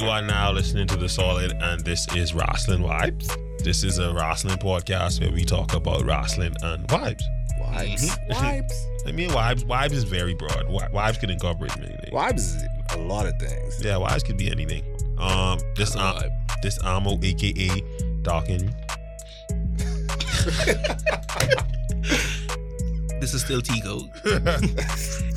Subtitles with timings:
[0.00, 3.28] You are now listening to The Solid, and this is Wrestling Vibes.
[3.62, 7.22] This is a wrestling podcast where we talk about wrestling and vibes.
[7.60, 8.04] Vibes.
[8.04, 8.28] Mhm.
[8.30, 8.72] Vibes.
[9.06, 9.62] I mean, vibes.
[9.64, 10.64] Vibes is very broad.
[10.66, 12.10] Wi- Vibes can incorporate many things.
[12.12, 13.82] Vibes is a lot of things.
[13.82, 14.82] Yeah, vibes could be anything.
[15.18, 16.18] Um, this um,
[16.62, 17.82] this Amo, aka
[18.22, 18.72] Dawkins.
[23.24, 24.00] This is still Tico,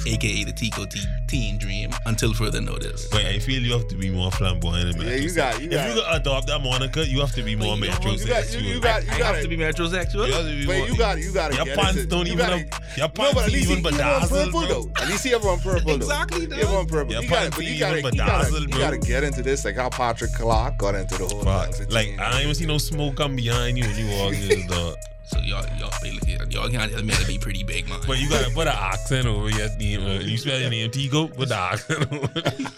[0.08, 1.00] aka the Tico T-
[1.30, 3.08] Teen Dream, until further notice.
[3.08, 4.96] But I feel you have to be more flamboyant.
[4.96, 5.88] and Yeah, you got, you If got.
[5.88, 8.52] you could adopt that moniker, you have to be more Wait, you don't- you got,
[8.52, 8.62] you, metrosexual.
[8.64, 10.28] you got, you I got have to be metrosexual.
[10.28, 12.26] You have to be But more- you got, you got to Your pants into, don't
[12.26, 14.46] you even gotta, have, your No, pants but at least even you, you have bedazzled,
[14.52, 14.70] purple bro.
[14.84, 14.92] though.
[15.02, 15.96] At least you have on purple though.
[15.96, 17.14] Exactly, You have on purple.
[17.14, 19.24] Your you got pants but you got even you got bedazzled, you got to get
[19.24, 21.44] into this like how Patrick Clark got into the whole.
[21.72, 21.88] Thing.
[21.90, 24.68] Like I ain't even see no smoke come behind you when you walk in the
[24.68, 24.96] door.
[25.28, 28.00] So y'all, y'all, basically, y'all can't tell me to be pretty big, man.
[28.08, 30.02] But you gotta put an accent over your name.
[30.02, 32.42] Uh, you spell your name Tico, put the accent over.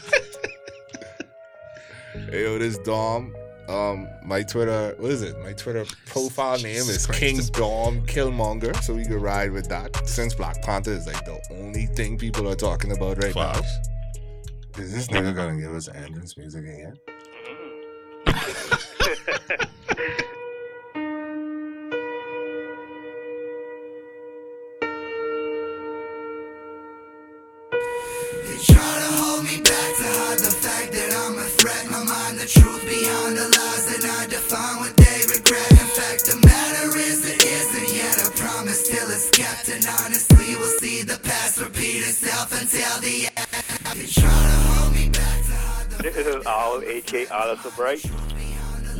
[2.31, 3.33] Hey, yo, this Dom.
[3.67, 5.39] Um, my Twitter, what is it?
[5.39, 7.21] My Twitter profile name is Jesus Christ.
[7.21, 10.07] King Dom Killmonger, so we can ride with that.
[10.07, 13.59] Since Black Panther is like the only thing people are talking about right now.
[14.77, 16.97] Is this nigga gonna give us entrance music again?
[33.29, 35.71] truth behind the lies that I define what they regret.
[35.71, 39.69] In fact, the matter is, it isn't yet a promise till it's kept.
[39.69, 43.99] And honestly, we'll see the past repeat itself until the end.
[43.99, 48.03] They try to hold me back to hide the This is Al, aka Alice Bright.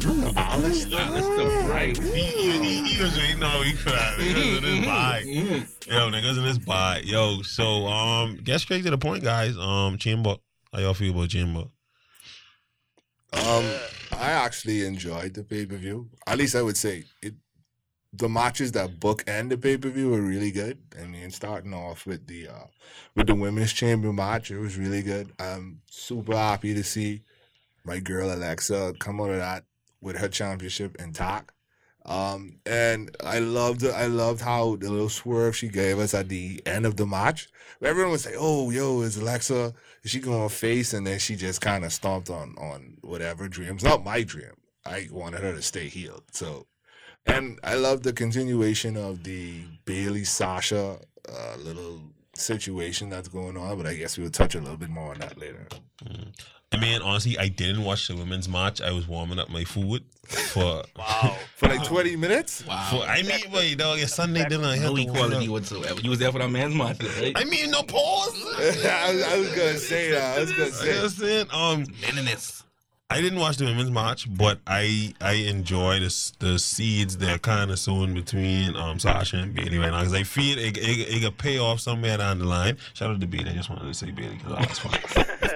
[0.02, 1.98] That's the right.
[1.98, 4.18] He, he, he, he was waiting all week for that.
[4.18, 5.22] Niggas in this bye.
[5.26, 7.02] Yo, niggas in this bye.
[7.04, 9.58] Yo, so um, get straight to the point, guys.
[9.58, 10.38] Um, Chamber,
[10.72, 11.66] how y'all feel about Chamber?
[13.34, 13.66] Um,
[14.20, 16.10] I actually enjoyed the pay per view.
[16.28, 17.36] At least I would say it.
[18.12, 20.80] The matches that book and the pay per view were really good.
[21.00, 22.68] I mean, starting off with the uh
[23.16, 25.32] with the women's chamber match, it was really good.
[25.40, 27.22] I'm super happy to see
[27.86, 29.64] my girl Alexa come out of that
[30.02, 31.52] with her championship intact.
[32.06, 36.62] Um, and I loved I loved how the little swerve she gave us at the
[36.66, 37.50] end of the match.
[37.82, 39.74] Everyone would say, "Oh, yo, is Alexa
[40.04, 43.48] is she going to face?" And then she just kind of stomped on on whatever
[43.48, 43.84] dreams.
[43.84, 44.54] Not my dream.
[44.86, 46.24] I wanted her to stay healed.
[46.32, 46.68] So,
[47.26, 52.02] and I love the continuation of the Bayley Sasha uh, little
[52.34, 53.78] situation that's going on.
[53.78, 55.68] But I guess we'll touch a little bit more on that later.
[56.72, 58.80] I mean, honestly, I didn't watch the women's match.
[58.80, 60.84] I was warming up my food for.
[60.96, 61.36] Wow.
[61.58, 62.64] For like twenty minutes.
[62.66, 62.88] Wow.
[62.92, 64.68] For I mean, wait, dog, it's Sunday dinner.
[64.68, 66.00] I had no to warm equality whatsoever.
[66.00, 67.34] You was there for that man's match, right?
[67.36, 68.34] I mean, no pause.
[68.60, 70.38] I, was, I was gonna say that.
[70.38, 70.96] I was gonna You know say.
[70.96, 71.48] what I'm saying?
[71.52, 72.64] Um, Meninist.
[73.10, 77.42] I didn't watch the women's match, but I I enjoy the s- the seeds that
[77.42, 80.82] kind of sown between um Sasha and Bayley right now because I feel it, it,
[81.16, 82.78] it could pay off somewhere down the line.
[82.94, 83.50] Shout out to Bayley.
[83.50, 84.80] I just wanted to say Bayley because that's
[85.40, 85.49] fun.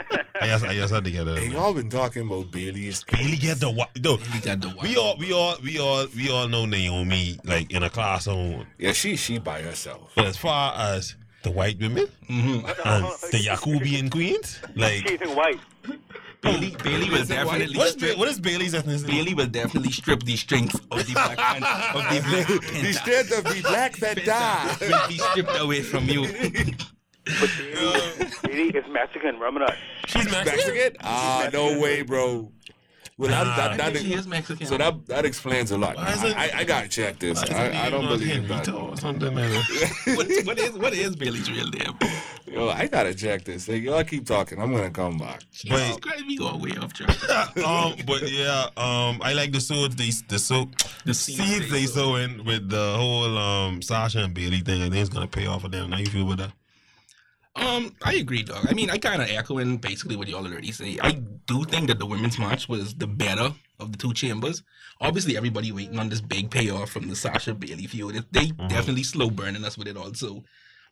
[0.43, 1.51] I guess I guess I had to get Hey, it.
[1.53, 3.03] y'all been talking about Bayley's.
[3.05, 4.17] Bayley get the wa- no.
[4.17, 7.83] He got the We all we all we all we all know Naomi like in
[7.83, 8.65] a class on.
[8.77, 10.11] Yeah, she she by herself.
[10.15, 15.29] But as far as the white women hmm and the Yakubian queens, like She's in
[15.35, 15.59] white.
[16.41, 18.19] Bayley, Bayley was definitely what is stripped.
[18.19, 19.07] what is Bayley's ethnicity?
[19.07, 21.63] Bayley was definitely stripped the strength of the black Pan-
[21.95, 22.93] of the black the Panther.
[22.93, 24.77] strength of the black that died.
[24.81, 26.27] will be stripped away from you.
[27.25, 29.39] But Bayley, Bayley is Mexican.
[29.39, 29.77] Remember that?
[30.23, 30.73] She's Mexican.
[30.73, 30.97] Mexican?
[31.01, 32.51] Ah, no way, bro.
[33.15, 34.65] Well, that, that, that, think is Mexican.
[34.65, 35.97] so that that explains a lot.
[35.97, 37.37] Why is it- I, I, I gotta check this.
[37.37, 38.67] Why is her I, I don't believe that.
[38.69, 40.13] Or something like that.
[40.17, 41.93] what, what is what is Bayley's real name?
[42.47, 43.67] Yo, I gotta check this.
[43.67, 44.59] Hey, y'all keep talking.
[44.59, 45.43] I'm gonna come back.
[45.51, 47.09] Jesus Christ, we go way off track.
[47.63, 50.69] um, but yeah, um, I like the swords they the so
[51.05, 54.81] The seeds, seeds they they sow in with the whole um Sasha and Bayley thing.
[54.81, 55.91] I think it's gonna pay off for them.
[55.91, 56.53] How you feel about that?
[57.55, 58.65] Um, I agree, dog.
[58.67, 60.97] I mean, I kind of echoing basically what y'all already say.
[61.01, 61.11] I
[61.45, 64.63] do think that the women's match was the better of the two chambers.
[64.99, 68.15] Obviously, everybody waiting on this big payoff from the Sasha Bayley feud.
[68.15, 70.43] It- They definitely slow burning us with it also.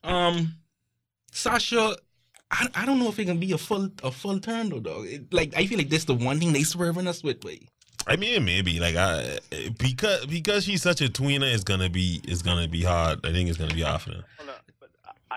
[0.03, 0.55] Um,
[1.31, 1.95] Sasha,
[2.51, 5.05] I, I don't know if it can be a full a full turn though, dog.
[5.07, 7.43] It, like I feel like this the one thing they swerving us with.
[7.43, 7.67] way.
[8.07, 9.39] I mean, maybe like I
[9.77, 13.25] because because she's such a tweener, it's gonna be it's gonna be hard.
[13.25, 14.23] I think it's gonna be hard for them.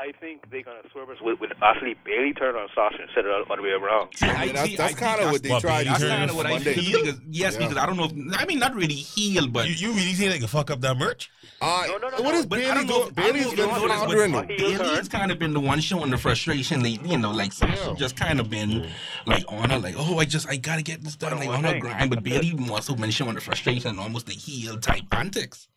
[0.04, 0.20] Hold on.
[0.20, 3.02] But I I think they're gonna swerve us with, with actually Bayley turn on Sasha
[3.02, 4.10] instead of the other way around.
[4.16, 6.30] See, I mean, that's, that's kind of what they what tried to Bayley That's kind
[6.30, 6.74] of what I Monday.
[6.74, 7.02] feel.
[7.04, 7.58] Because, yes, Yeah.
[7.60, 8.04] because I don't know.
[8.04, 10.80] If, I mean, not really heel, but You, you really think they can fuck up
[10.82, 11.30] that merch?
[11.60, 12.92] Uh, No, no, no, what no, is but I Bayley don't know.
[12.94, 13.08] doing?
[13.08, 15.80] if- I don't Bayley's been you noticed, but floundering Bayley's kind of been the one
[15.80, 17.10] showing the frustration lately.
[17.10, 17.94] You know, like Sasha Yeah.
[17.96, 18.88] just kind of been
[19.26, 21.74] like on her, like, oh, I just I gotta get this done, like one on
[21.74, 22.10] her grind.
[22.10, 25.68] But Bayley also been showing the frustration and almost the heel type antics.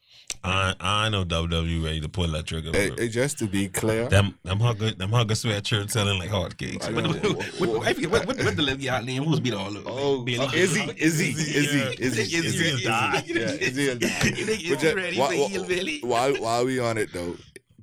[0.44, 2.72] I I know WWE ready to pull that trigger.
[2.72, 6.90] Hey, hey, just to be clear, them them hugger them hugger sweatshirts selling like hotcakes.
[6.94, 9.68] What, what, what, I forget what, what, what the lady out name who's beat all
[9.76, 9.82] over.
[9.88, 10.46] Oh, Bayley.
[10.46, 11.90] uh, Izzy, Izzy, Izzy, Yeah.
[12.00, 14.10] Izzy, Izzy, Izzy, Izzy, Yeah, Izzy will die.
[14.38, 16.00] You think But Izzy just- ready why- for why- heel Bayley?
[16.02, 17.36] While while we on it though,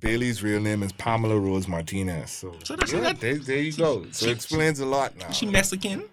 [0.04, 2.30] Bayley's real name is Pamela Rose Martinez.
[2.30, 4.04] So, So that's- yeah, that- there, there you go.
[4.12, 5.30] So it explains a lot now.
[5.30, 6.04] She Mexican.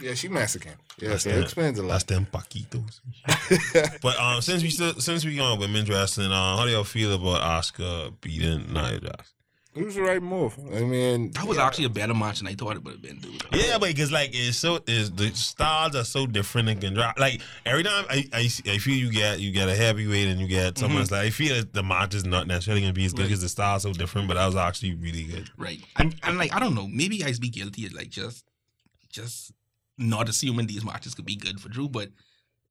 [0.00, 0.72] yeah, she Mexican.
[0.98, 1.36] Yeah, so Yeah.
[1.36, 2.06] it explains a lot.
[2.06, 2.16] That's lot.
[2.16, 3.00] them paquitos.
[4.02, 7.12] but um, since we still since we on women's wrestling, uh, how do y'all feel
[7.14, 9.32] about Asuka beating Nia Jax?
[9.72, 10.58] It was the right move.
[10.74, 13.18] I mean, That was actually a better match than I thought it would have been,
[13.18, 13.40] dude.
[13.52, 17.16] Yeah, but because like it's so is the styles are so different and can drop.
[17.20, 20.40] Like every time I, I see- I feel you get you get a heavyweight and
[20.40, 21.14] you get someone else mm-hmm.
[21.16, 23.28] like I feel that the match is not necessarily gonna be as good Right.
[23.28, 24.26] because the style's so different.
[24.26, 25.50] But that was actually really good.
[25.56, 25.80] Right.
[25.96, 28.44] And, and like I don't know, maybe I'd be guilty of like just
[29.08, 29.52] just
[29.98, 32.08] not assuming these matches could be good for Drew, but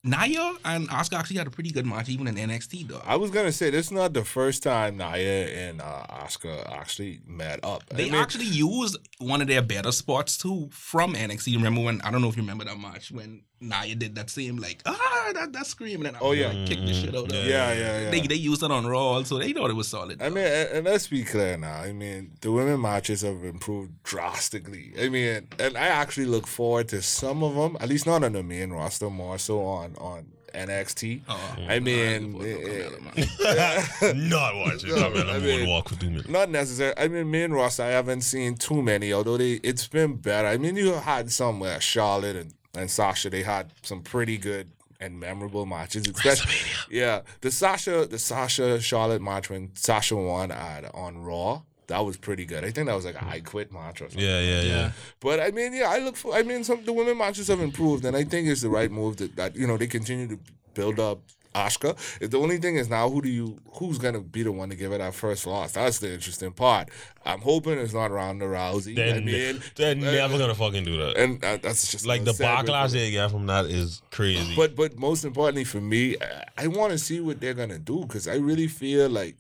[0.03, 3.01] Nia and Asuka actually had a pretty good match even in NXT though.
[3.05, 7.19] I was gonna say this is not the first time Nia and uh, Asuka actually
[7.25, 7.83] met up.
[7.91, 11.53] I They mean, actually used one of their better spots too from NXT.
[11.55, 14.57] Remember when I don't know if you remember that match when Nia did that same
[14.57, 16.51] like ah that that scream and then Oh, yeah.
[16.65, 17.37] kick the shit out of her.
[17.43, 18.09] yeah, yeah, yeah.
[18.09, 19.37] They they used it on Raw also.
[19.39, 20.21] They thought it was solid.
[20.21, 20.35] I though.
[20.35, 21.79] mean, and, and let's be clear now.
[21.81, 24.93] I mean, the women matches have improved drastically.
[24.99, 28.33] I mean, and I actually look forward to some of them, at least not on
[28.33, 31.21] the main roster, more so on on NXT.
[31.29, 34.89] Oh, I mean, nah, eh, look, not watching.
[34.95, 36.27] No, I'm I mean- walk for two minutes.
[36.29, 36.93] Not necessary.
[36.97, 40.47] I mean, main roster, I haven't seen too many, although they it's been better.
[40.47, 44.69] I mean, you had some where Charlotte and, and Sasha, they had some pretty good
[44.99, 46.07] and memorable matches.
[46.07, 46.53] Especially,
[46.89, 52.17] yeah, the Sasha, the Sasha Charlotte match when Sasha won at on Raw, that was
[52.17, 52.63] pretty good.
[52.63, 54.19] I think that was like a I quit match or something.
[54.19, 54.91] Yeah, yeah, yeah.
[55.19, 56.33] But I mean, yeah, I look for.
[56.33, 59.17] I mean, some the women matches have improved, and I think it's the right move
[59.17, 60.39] that, that you know they continue to
[60.73, 61.21] build up
[61.55, 64.75] If the only thing is now, who do you who's gonna be the one to
[64.75, 65.73] give her that first loss?
[65.73, 66.89] That's the interesting part.
[67.25, 68.95] I'm hoping it's not Ronda Rousey.
[68.95, 71.17] They're, I mean, they're uh, never gonna fucking do that.
[71.17, 74.55] and that, that's just Like the backlash they get from that is crazy.
[74.55, 78.01] But but most importantly for me, I, I want to see what they're gonna do
[78.01, 79.37] because I really feel like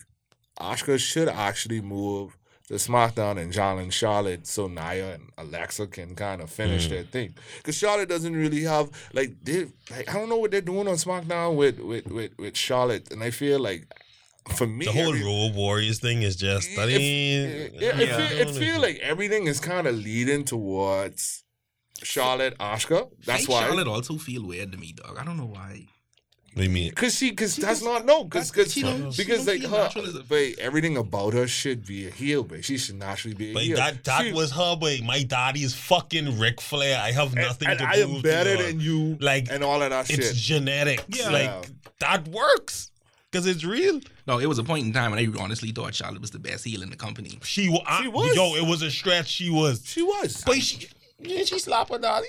[0.59, 2.37] Asuka should actually move
[2.69, 6.89] to SmackDown and John and Charlotte so Nia and Alexa can kind of finish Mm.
[6.91, 7.35] their thing.
[7.57, 10.95] Because Charlotte doesn't really have like they like I don't know what they're doing on
[10.95, 13.85] SmackDown with with with, with Charlotte, and I feel like
[14.55, 17.73] for me the whole every- Road Warriors thing is just that it, ain't.
[17.75, 18.17] yeah, it, yeah.
[18.17, 21.43] feel, it feel like everything is kind of leading towards
[22.03, 23.09] Charlotte Asuka.
[23.25, 23.65] That's I why.
[23.65, 25.17] Charlotte also feel weird to me, dog.
[25.19, 25.85] I don't know why.
[26.59, 26.91] What do you mean?
[26.91, 29.53] Cause she, cause that's just- not no, cause, that- cause she don't- she because don't
[29.55, 32.65] like feel her, natural as a- but everything about her should be a heel, but
[32.65, 33.77] she should naturally be a But heel.
[33.77, 34.75] that that She- was her.
[34.75, 34.99] way.
[34.99, 36.99] my daddy is fucking Ric Flair.
[36.99, 38.63] I have and, nothing and to I am prove better her.
[38.63, 40.19] than you, Like, and all of that shit.
[40.19, 40.35] It's shit.
[40.35, 41.03] genetics.
[41.17, 41.29] Yeah.
[41.29, 41.67] Like
[41.99, 42.91] that works
[43.31, 44.01] because it's real.
[44.27, 46.65] No, it was a point in time when I honestly thought Charlotte was the best
[46.65, 47.39] heel in the company.
[47.45, 48.35] She, wa- I- She was.
[48.35, 49.29] Yo, it was a stretch.
[49.29, 49.81] She was.
[49.85, 50.89] She was, But she.
[51.21, 52.27] Didn't she slap her daddy?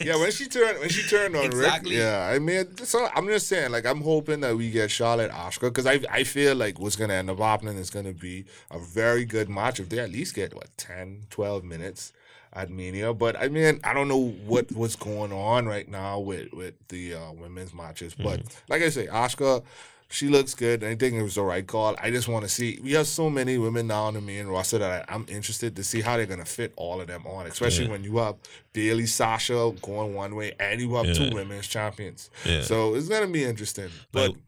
[0.00, 0.16] yeah.
[0.16, 1.92] When she turned, when she turned on Exactly.
[1.96, 2.28] Ric, yeah.
[2.32, 5.86] I mean, so I'm just saying, like, I'm hoping that we get Charlotte Asuka because
[5.86, 9.48] I, I feel like what's gonna end up happening is gonna be a very good
[9.48, 12.12] match if they at least get what 10, 12 minutes.
[12.52, 16.52] At Mania, but I mean, I don't know what what's going on right now with
[16.52, 18.12] with the uh, women's matches.
[18.12, 19.62] But like I say, Asuka,
[20.10, 20.82] she looks good.
[20.82, 21.94] I think it was the right call.
[22.02, 22.78] I just want to see.
[22.82, 25.84] We have so many women now on the main roster that I, I'm interested to
[25.84, 27.46] see how they're gonna fit all of them on.
[27.46, 28.34] Especially when you have
[28.72, 31.12] Bayley, Sasha going one way, and you have Yeah.
[31.14, 32.28] two women's champions.
[32.44, 32.62] Yeah.
[32.62, 33.88] So it's gonna be interesting.
[34.12, 34.38] But Like-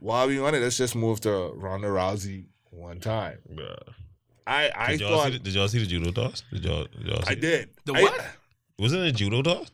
[0.00, 3.38] while we on it, let's just move to Ronda Rousey one time.
[3.52, 3.76] Bruh.
[4.46, 6.42] I I Did y'all, thought see the, did y'all see the judo toss?
[6.52, 7.40] Did y'all, did y'all see I it?
[7.40, 7.68] did.
[7.84, 8.26] The I- what?
[8.78, 9.70] Wasn't it a judo toss?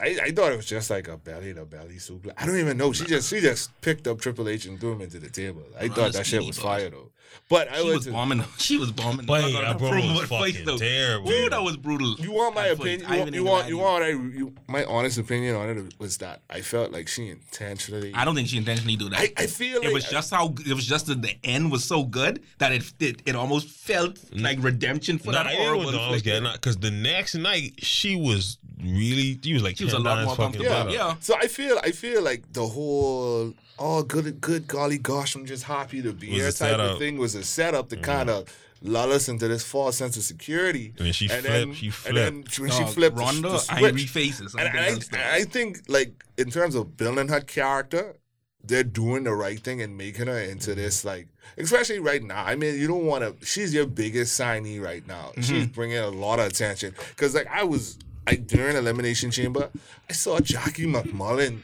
[0.00, 2.32] I, I thought it was just like a belly to belly suplex.
[2.36, 2.92] I don't even know.
[2.92, 5.62] She just she just picked up Triple H and threw him into the table.
[5.78, 7.07] I thought that shit was fire though.
[7.48, 8.08] But I She was was.
[8.08, 8.44] bombing.
[8.58, 9.24] She was bombing.
[9.24, 10.76] But the fuck out that of bro her was promo fight, fucking though.
[10.78, 11.30] terrible.
[11.32, 12.14] Ooh, that was brutal.
[12.18, 13.06] You want my I opinion?
[13.10, 15.94] I You want, you want, gonna you want I, you, my honest opinion on it
[15.98, 18.12] was that I felt like she intentionally.
[18.14, 19.18] I don't think she intentionally do that.
[19.20, 21.84] I, I feel like it was just how it was just that the end was
[21.84, 25.66] so good that it it, it almost felt like redemption for Nah, that I didn't
[25.66, 25.92] horrible.
[25.92, 29.84] know I was getting because the next night she was really, she was like, She
[29.84, 30.68] was a lot more fucking comfortable.
[30.84, 30.90] better.
[30.90, 31.14] Yeah.
[31.20, 35.64] So I feel I feel like the whole oh good good golly gosh I'm just
[35.64, 38.48] happy to be here a type of thing was a setup to kind of
[38.82, 40.94] lull us into this false sense of security.
[40.98, 41.46] I mean, she and flipped.
[41.46, 42.14] then, She and flipped.
[42.16, 44.54] then when she Dog, flipped, the- Ronda, the angry faces.
[44.54, 45.08] And, and.
[45.12, 48.16] I, I think, like, in terms of building her character,
[48.62, 50.80] they're doing the right thing and making her into mm-hmm.
[50.80, 52.44] this, like, especially right now.
[52.44, 53.46] I mean, you don't want to.
[53.46, 55.30] She's your biggest signee right now.
[55.30, 55.40] Mm-hmm.
[55.42, 59.70] She's bringing a lot of attention because, like, I was, like, during Elimination Chamber,
[60.08, 61.60] I saw Jackie MacMullan,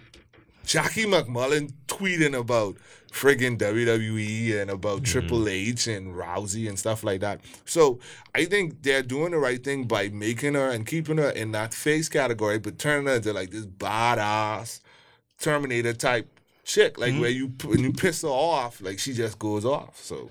[0.64, 2.76] Jackie MacMullan tweeting about
[3.12, 7.40] friggin' WWE and about Triple H and Rousey and stuff like that.
[7.64, 8.00] So
[8.34, 11.72] I think they're doing the right thing by making her and keeping her in that
[11.72, 14.80] face category, but turning her into like this badass
[15.38, 19.64] Terminator type chick, like where you when you piss her off, like she just goes
[19.64, 20.00] off.
[20.02, 20.30] So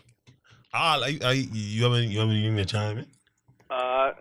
[0.73, 3.05] Ah, like, I, you haven't you haven't even chime in.
[3.69, 4.13] Uh,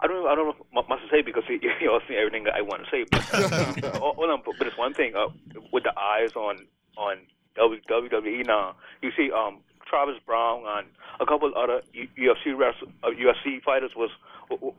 [0.00, 2.54] I don't, I don't know what to say because you, you all see everything that
[2.54, 3.04] I want to say.
[3.10, 3.24] But,
[4.02, 5.28] oh, on, but, but it's one thing uh,
[5.72, 7.18] with the eyes on on
[7.58, 8.76] WWE now.
[9.02, 10.88] You see, um, Travis Browne and
[11.20, 11.82] a couple other
[12.18, 14.10] UFC wrestlers, uh, UFC fighters was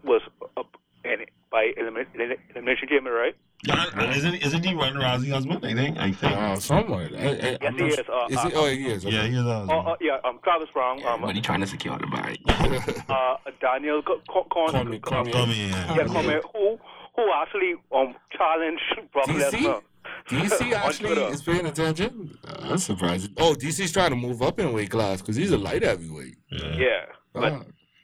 [0.03, 0.21] was
[0.55, 0.63] uh,
[1.07, 3.35] and by elimination, elimination chamber, right?
[3.69, 5.65] Uh, Isn't isn't he Ronda Rousey husband?
[5.65, 5.97] I think.
[5.97, 6.33] I think.
[6.37, 7.09] uh, somewhere.
[7.11, 7.99] Yes, he is.
[7.99, 8.53] Uh, Is he?
[8.53, 9.03] uh, Oh, he is.
[9.03, 9.29] yeah, Okay.
[9.29, 9.87] he's a uh, husband.
[9.87, 12.37] uh, yeah, um, Travis Browne, um, Everybody trying to secure the bag.
[13.09, 15.31] uh, Daniel Co- Co- Corn- Call me, call me.
[15.31, 15.69] Come here.
[15.69, 16.41] Yeah, come here.
[16.53, 16.77] Who
[17.15, 19.51] who actually um challenged Brock DC?
[19.51, 19.81] Lesnar?
[20.29, 22.37] DC actually is paying attention.
[22.47, 23.33] Uh, that's surprising.
[23.37, 26.35] Oh, DC's trying to move up in weight class because he's a light heavyweight.
[26.51, 26.75] Yeah.
[26.77, 27.61] Yeah, but Ah.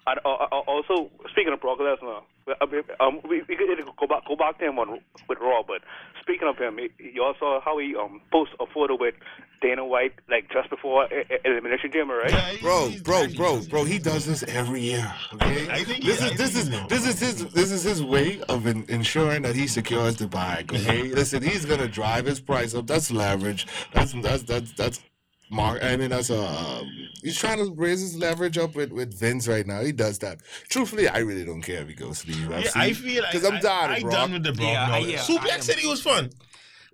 [0.07, 2.21] And, uh, uh, also speaking of Brock Lesnar,
[2.61, 3.67] I mean, um, we, we could
[3.97, 5.81] go back go back to him on with Raw, but
[6.21, 9.15] speaking of him, you also saw how he um posted a photo with
[9.61, 11.07] Dana White like just before
[11.45, 12.31] elimination chamber, right?
[12.31, 15.09] Yeah, he's- Bro, bro, bro, bro, he does this every year.
[15.35, 18.67] Okay, I think this is this is this is his this is his way of
[18.67, 20.73] in, ensuring that he secures the bag.
[20.73, 22.87] Okay, listen, he's gonna drive his price up.
[22.87, 23.67] That's leverage.
[23.93, 24.99] That's that's that's that's
[25.53, 25.83] mark.
[25.83, 26.89] I mean, that's a um,
[27.21, 29.81] he's trying to raise his leverage up with with Vince right now.
[29.81, 30.39] He does that.
[30.69, 32.63] Truthfully, I really don't care if he goes to the UFC.
[32.65, 34.13] Yeah, I feel like because I'm tired I, of I Brock.
[34.13, 34.67] done with the Brock.
[34.67, 34.93] Yeah, now.
[34.93, 36.29] I- yeah, I Suplex am- City was fun,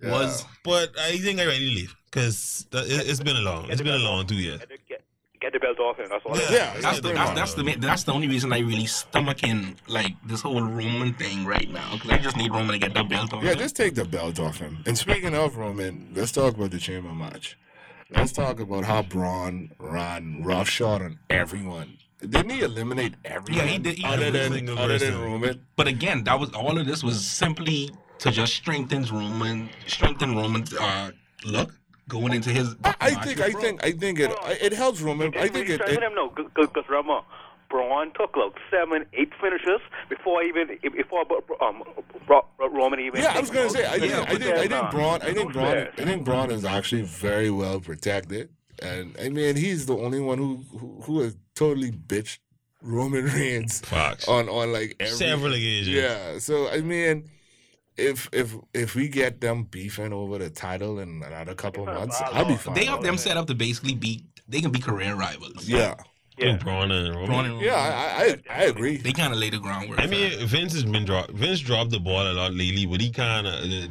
[0.03, 3.69] Was but I think I ready to leave because it, it's been a long.
[3.69, 4.59] It's been a long two years.
[4.59, 5.03] Get, get,
[5.41, 6.07] get the belt off him.
[6.09, 6.37] That's all.
[6.37, 6.51] Yeah.
[6.51, 9.75] Yeah, that's that's the that's, that's the that's the only reason I really stomach stomaching
[9.87, 13.09] like this whole Roman thing right now because I just need Roman to get that
[13.09, 13.43] belt on.
[13.43, 14.83] Yeah, just take the belt off him.
[14.85, 17.57] And speaking of Roman, let's talk about the chamber match.
[18.11, 21.97] Let's talk about how Braun ran roughshod on everyone.
[22.19, 23.65] Didn't he eliminate everyone?
[23.65, 23.97] Yeah, he did.
[23.97, 24.33] He other did.
[24.33, 25.21] than Single other than.
[25.21, 25.65] Roman.
[25.75, 30.73] But again, that was all of this was simply to just strengthen Roman, strengthen Roman's
[30.73, 31.11] uh,
[31.45, 31.73] look
[32.07, 32.75] going into his.
[32.83, 35.27] I, I think I think I think it it helps Roman.
[35.27, 37.21] I Didn't think really it, strengthen it him no, because remember,
[37.69, 41.23] Braun took like seven, eight finishes before even before
[41.61, 41.83] um
[42.27, 43.21] Bro- Roman even.
[43.21, 44.79] yeah, I was gonna say I think Yeah, I but think I nah.
[44.81, 45.77] think Braun I think Who's Braun?
[45.97, 48.49] I think Braun is actually very well protected.
[48.81, 52.39] And I mean he's the only one who who, who has totally bitched
[52.81, 54.27] Roman Reigns Fox.
[54.27, 55.89] on on like every Several occasions.
[55.89, 56.39] Yeah.
[56.39, 57.29] So I mean,
[57.97, 61.99] if if if we get them beefing over the title in another couple It's not
[61.99, 62.73] months, I'll be fine.
[62.75, 64.25] They have them set up to basically be.
[64.47, 65.67] They can be career rivals.
[65.67, 65.95] Yeah.
[66.39, 66.57] Yeah.
[66.57, 67.27] Braun and Roman.
[67.27, 67.65] Braun and Roman.
[67.67, 67.75] Yeah.
[67.75, 68.97] I I, I agree.
[68.97, 69.99] They kind of laid the groundwork.
[69.99, 70.47] I mean, that.
[70.47, 71.31] Vince has been dropped.
[71.31, 73.87] Vince dropped the ball a lot lately, but he kind of the,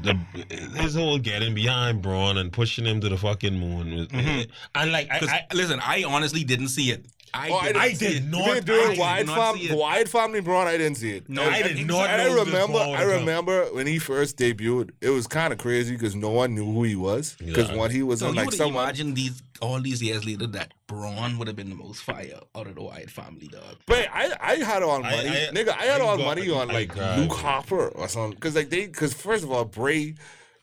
[0.47, 3.95] the his whole getting behind Braun and pushing him to the fucking moon.
[3.95, 4.49] Was, Mhm.
[4.75, 7.07] And like, I, 'Cause, I, listen, I honestly didn't see it.
[7.35, 8.25] I, Oh, I did, didn't I see did it.
[8.25, 8.47] not.
[8.47, 9.78] You didn't do I it did wide not family, see it.
[9.78, 10.66] wide family Braun.
[10.66, 11.28] I didn't see it.
[11.28, 12.11] No, And- I did not.
[12.11, 12.78] I know this remember.
[12.78, 14.90] I remember when he first debuted.
[15.00, 17.37] It was kind of crazy because no one knew who he was.
[17.38, 17.76] Because Yeah.
[17.76, 18.85] when he was So in you like someone.
[18.85, 22.68] imagine these all these years later that Braun would have been the most fire out
[22.68, 23.76] of the Wyatt family, dog.
[23.87, 25.70] But I, I had all I- money, I- nigga.
[25.76, 27.38] I had I all got- money on like got Luke it.
[27.38, 28.37] Hopper or something.
[28.37, 30.14] Because like they, because first of all, Bray,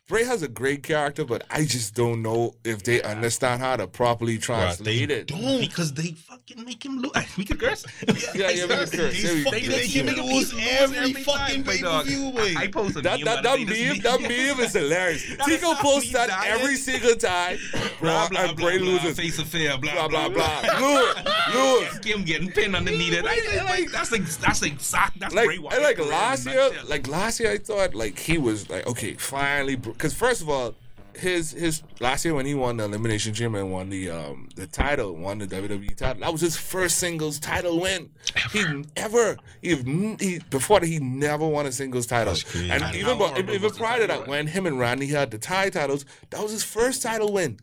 [0.08, 3.88] Bray has a great character, but I just don't know if they understand how to
[3.88, 5.26] properly Bruh, translate they it.
[5.26, 5.58] don't.
[5.60, 7.16] Because they fucking make him look.
[7.36, 7.84] We could curse.
[8.34, 8.94] Yeah, yeah, we can curse.
[8.94, 9.76] Yeah, we fucking curse.
[9.76, 12.32] They him make lose him every every fucking time, pay per view.
[12.36, 14.20] I, I post a That meme that about that it, meme that
[14.56, 15.24] meme is hilarious.
[15.44, 19.16] Tico posts that he every single time, bro, Blah, and blah, Bray blah, blah, loses.
[19.16, 20.60] Face affair, Blah blah blah.
[20.78, 21.16] Lewis,
[21.52, 21.98] Lewis.
[21.98, 23.24] Kim getting pinned underneath it.
[23.26, 25.18] I, like, that's that's exact.
[25.18, 28.16] That's like Bray like career in a last year, like last year, I thought like
[28.20, 30.74] he was like okay, finally, because first of all,
[31.18, 34.66] his his last year when he won the elimination chamber and won the um the
[34.66, 38.10] title, won the WWE title, that was his first singles title win.
[38.52, 38.64] He
[38.96, 39.76] never he,
[40.20, 44.00] he before that he never won a singles title, and And even but, even prior
[44.00, 47.32] to that, when him and Randy had the tie titles, that was his first title
[47.32, 47.58] win,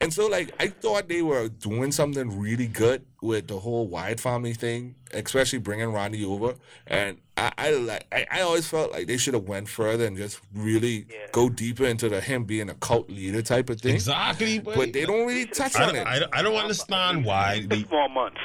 [0.00, 4.20] and so like I thought they were doing something really good with the whole Wyatt
[4.20, 6.54] family thing, especially bringing Randy over.
[6.86, 10.16] And I, I like, I, I always felt like they should have went further and
[10.16, 11.26] just really Yeah.
[11.32, 13.94] go deeper into the him being a cult leader type of thing.
[13.94, 16.06] Exactly, But they don't really touch I on don't, it.
[16.06, 17.78] I, don't- I don't understand why they.
[17.78, 18.40] Six more months.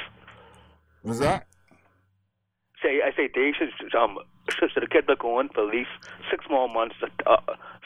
[1.02, 1.46] Was that?
[2.84, 4.18] Say, I say they should um
[4.50, 5.88] should, should kept it going for at least
[6.30, 6.96] six more months.
[7.26, 7.36] Uh,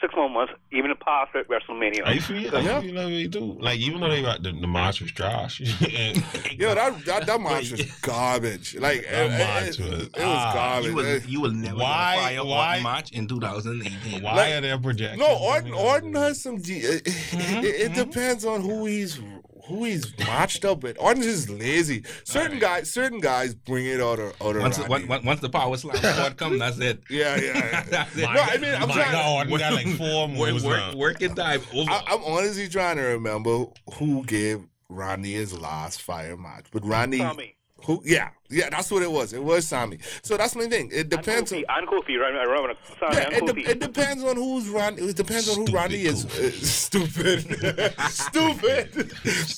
[0.01, 2.05] six more months, even past WrestleMania.
[2.05, 2.81] I feel, I Yeah.
[2.81, 3.57] feel like they do.
[3.61, 5.61] Like even though they got the, the match was trash.
[5.61, 8.75] and- Yo, that that, that match was garbage.
[8.75, 10.89] Like That it, match it, was- it was ah, garbage.
[10.89, 14.21] You will, It- you will never Why- get a fire why- Orton match in 2018.
[14.23, 15.19] why Like- are they projecting?
[15.19, 16.61] No, Orton, Orton has some.
[16.61, 19.21] G- it, it, Mm-hmm, it depends on who he's
[19.69, 20.97] who he's matched up with.
[20.99, 22.03] Orton's just lazy.
[22.25, 25.05] Certain guys, certain guys bring it out of out of Once, Randy.
[25.07, 27.01] once, once the power slam squad come, that's it.
[27.09, 27.43] Yeah, yeah.
[27.57, 27.83] yeah.
[27.89, 28.21] That's it.
[28.21, 29.11] No, I mean, I'm my trying.
[29.11, 30.95] God, Orton got like four Work, moves work, now.
[30.97, 31.89] working time over.
[31.89, 37.19] I, I'm honestly trying to remember who gave Randy his last fire match, but Randy,
[37.19, 37.55] Tommy.
[37.85, 38.01] who?
[38.05, 39.33] Yeah, yeah, that's what it was.
[39.33, 39.99] It was Sammy.
[40.23, 40.89] So that's my thing.
[40.91, 41.59] It depends on.
[41.59, 42.33] Kofi, and Kofi, right?
[42.35, 42.73] I remember.
[42.99, 43.65] Sorry, Yeah, and it, Kofi.
[43.65, 45.03] de- it depends on who's Randy.
[45.03, 46.25] It depends on who Stupid Randy is.
[46.25, 49.11] Uh, stupid, stupid.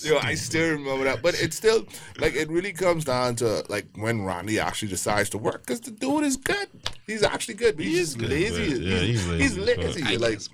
[0.04, 1.22] Yo, I still remember that.
[1.22, 1.86] But it's still
[2.20, 5.92] like it really comes down to like when Randy actually decides to work because the
[5.92, 6.68] dude is good.
[7.08, 7.76] He's actually good.
[7.78, 8.70] But he's just good, lazy.
[8.74, 10.18] but- yeah, he's, he's he's lazy, lazy.
[10.18, 10.50] Like, guess,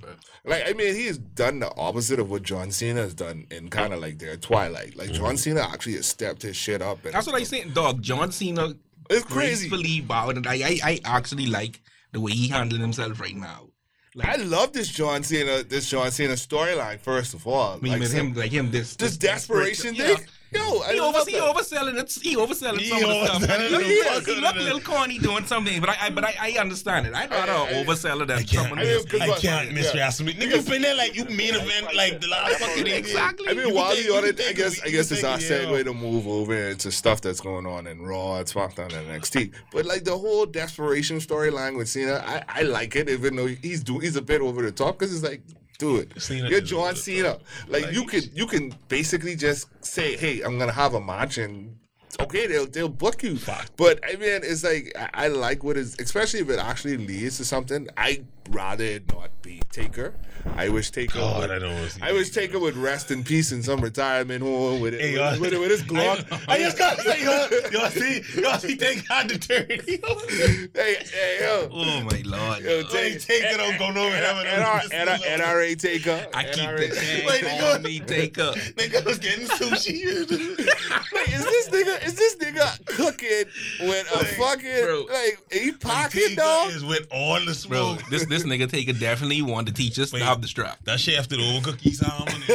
[0.46, 3.94] like I mean, he's done the opposite of what John Cena has done in kind
[3.94, 4.96] of like their twilight.
[4.96, 7.04] Like John Cena actually has stepped his shit up.
[7.06, 8.02] And That's what I said, dog.
[8.02, 8.74] John Cena
[9.10, 9.70] It's crazy.
[9.70, 11.82] gracefully bowed, and I, I, I actually like
[12.12, 13.70] the way he handling himself right now.
[14.16, 17.00] Like, I love this John Cena, this John Cena storyline.
[17.00, 20.16] First of all, I mean, Like, him, like him, this this desperate- desperation yeah.
[20.16, 20.18] thing.
[20.18, 20.24] Yo,
[20.56, 22.12] I He, over, he overselling it.
[22.24, 23.42] He overselling He some of the stuff.
[23.42, 25.98] overselling He look, he, fuck he out look a little corny doing something, but I,
[26.02, 27.14] I but I, I understand it.
[27.14, 29.04] I'd rather I- I- oversell it than I can't, I mean, this.
[29.06, 30.08] because I can't miss yeah.
[30.10, 33.50] Nigga, been there like you main event like the last fucking Exactly.
[33.50, 35.94] I mean, You while you on it, I guess I guess it's our segue to
[35.94, 39.54] move over into stuff that's going on in Raw, and SmackDown, and NXT.
[39.72, 43.84] But like the whole desperation storyline with Cena, I, I like it, even though he's
[43.84, 45.42] do he's a bit over the top because it's like,
[45.80, 47.38] dude, Cena you're John Cena.
[47.68, 51.38] Like, Like- you can you can basically just say, hey, I'm gonna have a match
[51.38, 51.76] and.
[52.20, 53.38] Okay, they'll they'll book you,
[53.76, 57.38] but I mean, it's like I, I like what is, especially if it actually leads
[57.38, 57.88] to something.
[57.96, 60.14] I rather not be Taker.
[60.56, 61.20] I wish Taker.
[61.20, 62.60] God, would- I see I wish Taker.
[62.60, 65.84] Would rest in peace in some retirement home with it, Hey, with, with, with his
[65.92, 66.26] Glock.
[66.48, 69.98] I, I just got to say, y'all, y'all see, y'all see, they got the dirty.
[70.74, 71.70] hey, hey, yo.
[71.72, 72.64] Oh my lord!
[72.64, 74.22] Yo, Hey, Taker don't go nowhere.
[74.24, 76.26] NR, NR, NRA Taker.
[76.34, 76.90] I keep NRA.
[76.90, 78.52] the tag Wait, on me, Taker.
[78.76, 80.68] Nigga was getting sushi.
[81.14, 82.06] Like, is this nigga?
[82.06, 83.46] Is this nigga cooking
[83.88, 85.40] with a fucking like?
[85.52, 86.72] He pocket dog.
[86.72, 88.02] is with all the smoke.
[88.10, 90.24] this this nigga Taker definitely want to teach us to Wait.
[90.24, 90.78] have the strap.
[90.84, 92.30] That shit after the old cookie sound.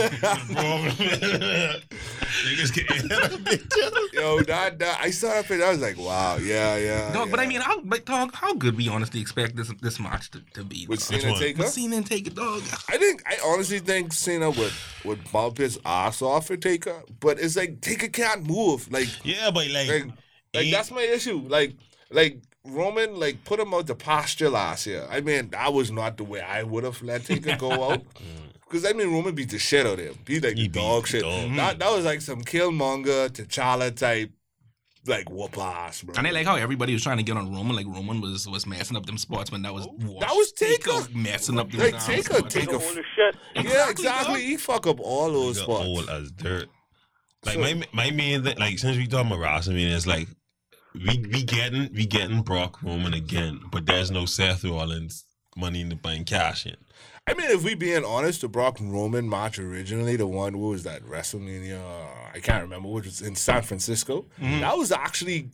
[2.43, 4.13] Niggas getting bitch.
[4.13, 5.65] Yo, that, that I saw that picture.
[5.65, 7.13] I was like, wow, yeah, yeah.
[7.13, 7.49] Dog, but I yeah.
[7.49, 10.87] mean, how but dog, how good we honestly expect this this match to, to be?
[10.89, 11.21] with dog?
[11.21, 11.41] Cena one?
[11.41, 11.59] Taker.
[11.59, 12.63] With Cena and Taker, dog.
[12.89, 14.73] I think I honestly think Cena would
[15.05, 18.91] would bump his ass off for Taker, but it's like Taker can't move.
[18.93, 20.07] Like, Yeah, but like, like,
[20.55, 21.45] like that's my issue.
[21.49, 21.75] Like,
[22.11, 25.07] like Roman, like put him out the pasture last year.
[25.11, 28.03] I mean, that was not the way I would have let Taker go out.
[28.65, 30.15] Because I mean, Roman beat the shit out of him.
[30.27, 31.23] He like He the dog shit.
[31.23, 31.55] dog.
[31.57, 34.31] That that was like some Killmonger, T'Challa type,
[35.07, 36.15] like whoop ass, bro.
[36.17, 38.67] And I like how everybody was trying to get on Roman, like Roman was was
[38.67, 39.85] messing up them spots when that was
[40.21, 40.93] That was Taker.
[41.13, 42.55] messing up them Like, damn Taker- spots.
[42.55, 43.37] Taker- Holy shit.
[43.57, 44.41] yeah, Exactly, exactly.
[44.45, 45.85] He fuck up all those Nigga spots.
[45.85, 46.69] old as dirt.
[47.45, 50.29] Like So- my my main thing, like since we talking about WrestleMania, it's like
[50.95, 55.25] we we getting we getting Brock Roman again, but there's no Seth Rollins
[55.57, 56.77] Money in the Bank cash in.
[57.27, 60.83] I mean, if we being honest, the Brock Roman match originally, the one what was
[60.85, 61.81] that WrestleMania?
[62.35, 64.27] I can't remember, which was in San Francisco.
[64.41, 64.61] Mm-hmm.
[64.61, 65.51] That was actually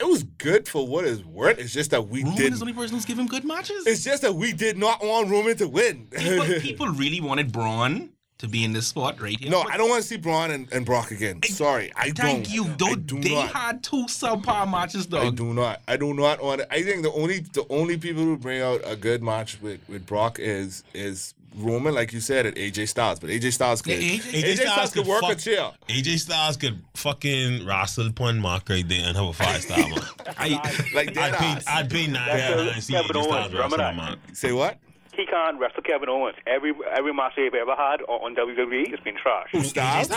[0.00, 1.58] it was good for what it's worth.
[1.58, 2.52] It's just that we Roman did.
[2.52, 3.86] is the only person who's giving good matches.
[3.86, 6.08] It's just that we did not want Roman to win.
[6.10, 8.10] people, people really wanted Braun
[8.42, 9.50] to be in this spot right here.
[9.50, 11.42] no, But I don't want to see Braun and, and Brock again.
[11.44, 12.50] Sorry, I Thank don't.
[12.50, 12.64] you.
[12.66, 13.52] I Though do they not.
[13.52, 15.22] had two subpar matches, though.
[15.22, 15.80] I do not.
[15.88, 16.62] I do not want.
[16.70, 20.06] I think the only the only people who bring out a good match with, with
[20.06, 23.20] Brock is is Roman, like you said, and AJ Styles.
[23.20, 25.70] But AJ Styles could Yeah, AJ, AJ Styles, could work a fuck- chair.
[25.88, 30.00] AJ Styles could fucking wrestle Pun Mark right there and have a five star man.
[30.36, 30.48] I,
[30.94, 31.64] Like I'd dead pay ass.
[31.68, 34.18] I'd pay nine That's dollars a- and see Kevin AJ Owens, Styles wrestle remember that
[34.28, 34.36] that?
[34.36, 34.78] Say what?
[35.14, 36.36] He can't wrestle Kevin Owens.
[36.46, 39.48] Every every match they've ever had on, on WWE has been trash.
[39.52, 40.10] Who Styles?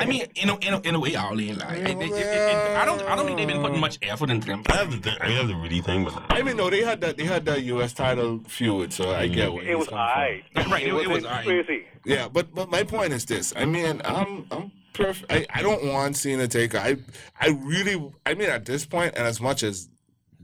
[0.00, 1.64] I mean, in a, in a, in a way, I'll ain't lie.
[1.64, 4.62] I, I, I, I don't I don't think they've been putting much effort into them.
[4.68, 6.38] I have to think, I have to really think about that.
[6.38, 7.16] I mean, no, they had that.
[7.16, 7.94] They had that U.S.
[7.94, 10.62] title feud, so I get where it was coming from.
[10.62, 10.70] I.
[10.70, 11.44] Right, it- it was aight.
[11.44, 11.86] crazy.
[12.04, 13.54] Yeah, but but my point is this.
[13.56, 15.32] I mean, I'm I'm perfect.
[15.32, 16.78] I, I don't want Cena Taker.
[16.78, 16.96] I
[17.40, 18.12] I really.
[18.26, 19.88] I mean, at this point, and as much as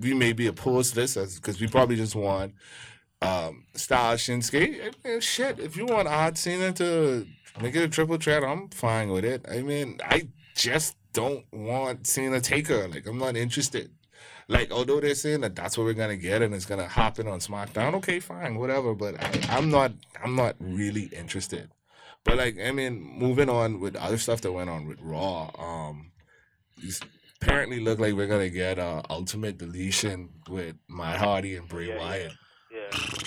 [0.00, 2.54] we may be opposed to this, as because we probably just want
[3.24, 4.80] um Styles Shinsuke.
[4.82, 7.26] I mean, shit, if you want Odd Cena to
[7.60, 9.44] make it a triple threat, I'm fine with it.
[9.50, 12.88] I mean, I just don't want Cena Taker.
[12.88, 13.90] Like I'm not interested.
[14.48, 17.38] Like although they're saying that that's what we're gonna get and it's gonna happen on
[17.38, 18.94] SmackDown, okay, fine, whatever.
[18.94, 19.92] But I, I'm not.
[20.22, 21.70] I'm not really interested.
[22.24, 25.50] But like I mean, moving on with other stuff that went on with Raw.
[25.58, 26.12] Um,
[26.76, 27.00] these
[27.40, 31.98] apparently look like we're gonna get uh, Ultimate Deletion with Matt Hardy and Bray yeah.
[31.98, 32.32] Wyatt.
[32.32, 32.36] Yeah.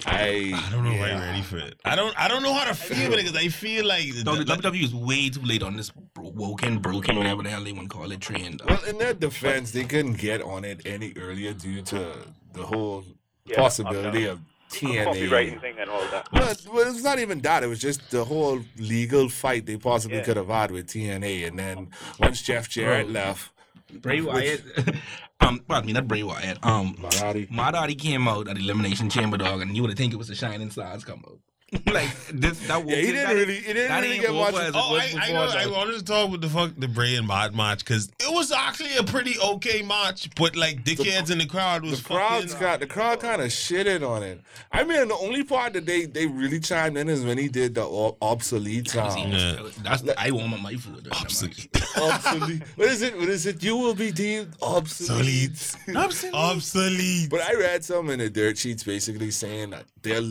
[0.06, 1.16] I I don't know if yeah.
[1.16, 1.80] I'm ready for it.
[1.86, 2.14] I don't.
[2.20, 4.62] I don't know how to feel with it because I feel like No, the like-
[4.62, 7.90] WWE is way too late on this bro- woken, broken, whatever the hell they want
[7.90, 8.62] to call it, trend.
[8.68, 12.14] Well, in their defense, they couldn't get on it any earlier due to
[12.54, 13.04] the whole
[13.46, 14.40] Yeah, possibility of
[14.72, 15.06] TNA.
[15.14, 16.28] Copywriting thing and all that.
[16.32, 17.64] But, but it's not even that.
[17.64, 20.24] It was just the whole legal fight they possibly Yeah.
[20.24, 21.48] could have had with TNA.
[21.48, 21.90] And then
[22.20, 23.52] once Jeff Jarrett left,
[23.94, 24.62] Bray Wyatt,
[25.40, 26.58] um, pardon me, not Bray Wyatt.
[26.64, 27.50] Um, Marati.
[27.50, 30.18] Matt Hardy came out at the Elimination Chamber, dog, and you would have think it
[30.18, 31.40] was the Shining Stars come out.
[31.86, 34.56] like this, that Yeah, he didn't that- really, he didn't really get over much.
[34.68, 35.52] as Oh, was I, I before, know.
[35.52, 38.54] I wanted to talk with the fuck the Bray and Matt match because it was
[38.54, 42.60] actually a pretty okay match, but like dickheads in the crowd was The crowd's fucking.
[42.68, 44.40] got the crowd kind of shitted on it.
[44.72, 47.76] I mean, the only part that they they really chimed in is when he did
[47.76, 47.84] the
[48.22, 49.34] obsolete See, sound.
[49.34, 49.68] Yeah.
[49.84, 51.04] That's I warm up my food.
[51.04, 51.22] during that.
[51.22, 51.70] Obsolete.
[51.98, 52.62] obsolete.
[52.76, 53.18] What is it?
[53.18, 53.62] What is it?
[53.62, 55.76] You will be deemed obsolete.
[55.94, 56.34] Obsolete.
[56.34, 57.30] Obsolete.
[57.30, 60.22] But I read some in the dirt sheets basically saying that they're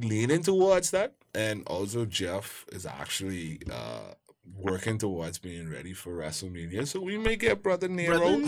[0.00, 4.14] leaning towards that, and also Jeff is actually uh,
[4.56, 6.86] working towards being ready for WrestleMania.
[6.86, 8.38] So we may get Brother Nero.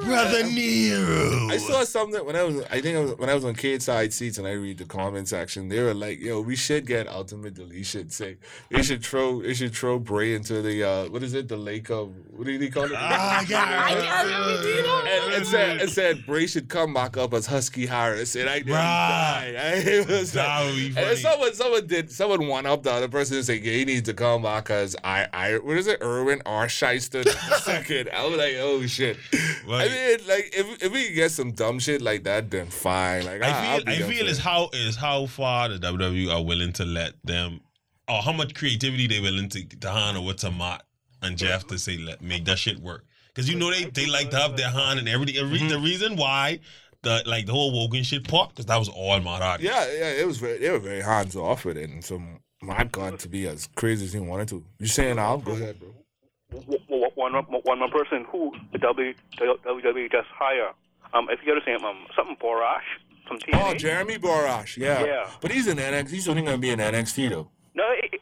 [0.00, 1.48] Brother Nero.
[1.48, 4.12] I saw something when I was, I think I was, when I was on Cageside
[4.12, 7.54] Seats and I read the comment section, they were like, "Yo, we should get Ultimate
[7.54, 8.10] Deletion.
[8.10, 8.36] Say
[8.70, 11.90] they should throw, they should throw Bray into the, uh, what is it, the lake
[11.90, 12.92] of, what do they call it?
[12.94, 15.08] Ah, I can't remember.
[15.08, 18.58] and, and said, and said Bray should come back up as Husky Harris, and I
[18.58, 19.52] didn't Right.
[19.54, 19.82] die.
[19.84, 23.62] It was like- and someone, someone did, someone one up the other person and said,
[23.64, 26.66] "Yeah, he needs to come back as I, I, what is it, Irwin R.
[26.66, 27.26] Schyster
[27.62, 28.10] second.
[28.12, 29.16] I was like, oh shit.
[29.32, 33.24] I mean, like, if if we get some dumb shit like that, then fine.
[33.24, 36.72] Like, I I'll feel I feel is how is how far the WWE are willing
[36.74, 37.60] to let them
[38.08, 40.80] or how much creativity they willing to to handle with Tamat
[41.22, 43.04] and Jeff to say let make that shit work.
[43.34, 45.36] Cause you know they, they like to have their hand and everything.
[45.38, 45.84] And re- The mm-hmm.
[45.84, 46.60] reason why
[47.02, 49.60] the like the whole Woken shit popped because that was all Marat.
[49.60, 52.20] Yeah, yeah, it was very, they were very hands off with it, and so
[52.64, 54.64] my God, to be as crazy as he wanted to.
[54.78, 55.94] You saying I'll Go ahead, bro.
[57.14, 60.70] one one one person who the W WWE just hire.
[61.12, 62.80] Um, if you ever seen um something Borash
[63.26, 63.60] from TNA.
[63.62, 65.04] Oh, Jeremy Borash, yeah.
[65.04, 65.30] Yeah.
[65.40, 66.10] But he's in NXT.
[66.10, 67.48] He's only going to be in NXT, though.
[67.74, 68.20] No, it,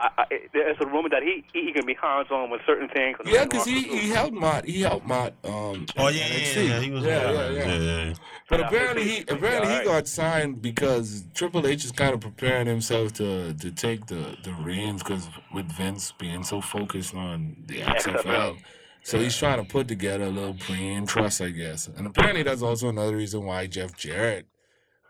[0.00, 2.88] I, I, there's a rumor that he he, he can be hands on with certain
[2.88, 3.16] things.
[3.24, 4.64] Yeah, because he, he helped Matt.
[4.64, 5.34] He helped Matt.
[5.44, 6.54] Um, Oh yeah, yeah, NXT.
[6.56, 6.80] yeah, yeah.
[6.80, 7.78] He was Yeah, on yeah, yeah.
[7.78, 8.14] yeah.
[8.48, 12.66] But Yeah, apparently he apparently he got signed because Triple H is kind of preparing
[12.66, 17.78] himself to to take the the reins because with Vince being so focused on the
[17.80, 18.22] XFL.
[18.22, 18.58] XFL.
[19.04, 21.88] So he's trying to put together a little brain trust, I guess.
[21.88, 24.46] And apparently that's also another reason why Jeff Jarrett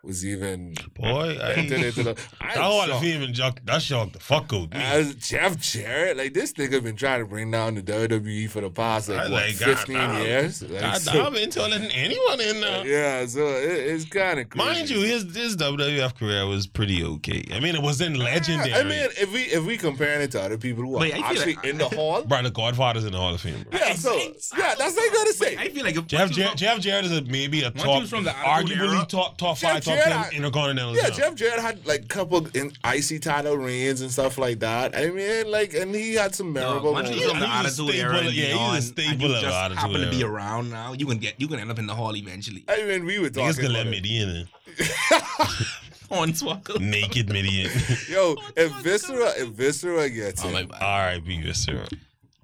[0.05, 2.11] was even Boy, I, entered into the.
[2.41, 4.77] I that Hall of saw- Fame and jock, that shocked the fuck out me.
[4.81, 8.71] As Jeff Jarrett, like this nigga been trying to bring down the WWE for the
[8.71, 10.23] past like, I what, like, 15 goddamn.
[10.27, 10.63] years.
[10.63, 12.87] Like, God, so- I've been telling anyone in there.
[13.21, 17.45] yeah, so it, it's kind of Mind you, his his WWF career was pretty okay.
[17.53, 18.73] I mean, it wasn't legendary.
[18.75, 21.17] I mean, if we if we comparing it to other people who are Wait, I
[21.17, 23.65] feel actually like- in the hall, bro, the Godfather's in the Hall of Fame.
[23.71, 23.79] Bro.
[23.81, 25.57] yeah, so yeah, that's what I gotta say.
[25.57, 28.25] I feel like if Jeff once Jarrett, Jeff Jarrett is a, maybe a top, from
[28.25, 30.95] the arguably Era- top top five, top Jarrett, ten I- intercontinental.
[30.97, 31.17] yeah, champ.
[31.17, 34.97] Jeff Jarrett had like couple in icy title reigns and stuff like that.
[34.97, 36.93] I mean, like, and he had some memorable.
[36.93, 37.25] once moments.
[37.25, 39.43] you from the attitude era of- and yeah, he's a beyond, and staple you of
[39.43, 41.87] just Attitude happen to be around now, you can get you can end up in
[41.87, 42.65] the hall eventually.
[42.69, 44.03] I mean, we were Niggas talking gonna let about it.
[44.03, 44.49] Mideon in.
[46.11, 46.81] On Swaggle.
[46.81, 47.69] Naked Mideon.
[48.09, 50.79] Yo, if Viscera, if Viscera gets Oh it, my god.
[50.81, 51.43] R.I.P.
[51.43, 51.87] Viscera.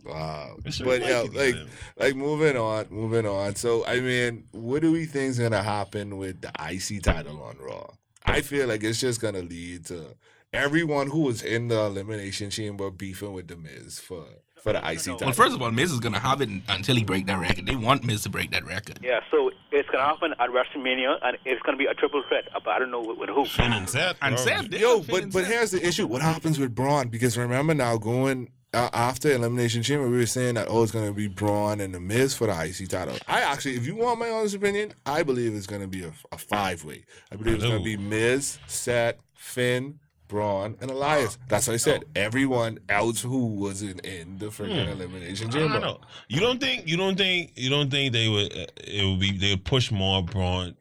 [0.04, 0.56] Wow.
[0.62, 1.68] But yeah, is like in.
[1.96, 3.54] like moving on, moving on.
[3.56, 7.86] So I mean, what do we think's gonna happen with the IC title on Raw?
[8.24, 10.16] I feel like it's just gonna lead to
[10.52, 14.24] everyone who was in the elimination chamber beefing with the Miz for
[14.62, 15.18] for the IC title.
[15.20, 17.66] Well, first of all, Miz is gonna have it until he break that record.
[17.66, 18.98] They want Miz to break that record.
[19.02, 22.44] Yeah, so it's gonna happen at WrestleMania, and it's gonna be a triple threat.
[22.52, 23.44] But I don't know with, with who.
[23.44, 24.16] Finn and Seth.
[24.22, 24.44] And bro.
[24.44, 27.08] Seth, Yo, but and but here's the issue: what happens with Braun?
[27.08, 31.28] Because remember now, going after Elimination Chamber, we were saying that oh, it's gonna be
[31.28, 33.16] Braun and the Miz for the IC title.
[33.28, 36.38] I actually, if you want my honest opinion, I believe it's gonna be a, a
[36.38, 37.04] five way.
[37.32, 39.98] I believe it's gonna be Miz, Seth, Finn.
[40.26, 41.38] Braun and Elias.
[41.48, 42.06] That's what I said.
[42.16, 45.68] Everyone else who wasn't in the freaking elimination I chamber.
[45.74, 46.00] don't know.
[46.28, 49.32] You don't think you don't think you don't think they would uh, it would be
[49.32, 50.76] they would push more Braun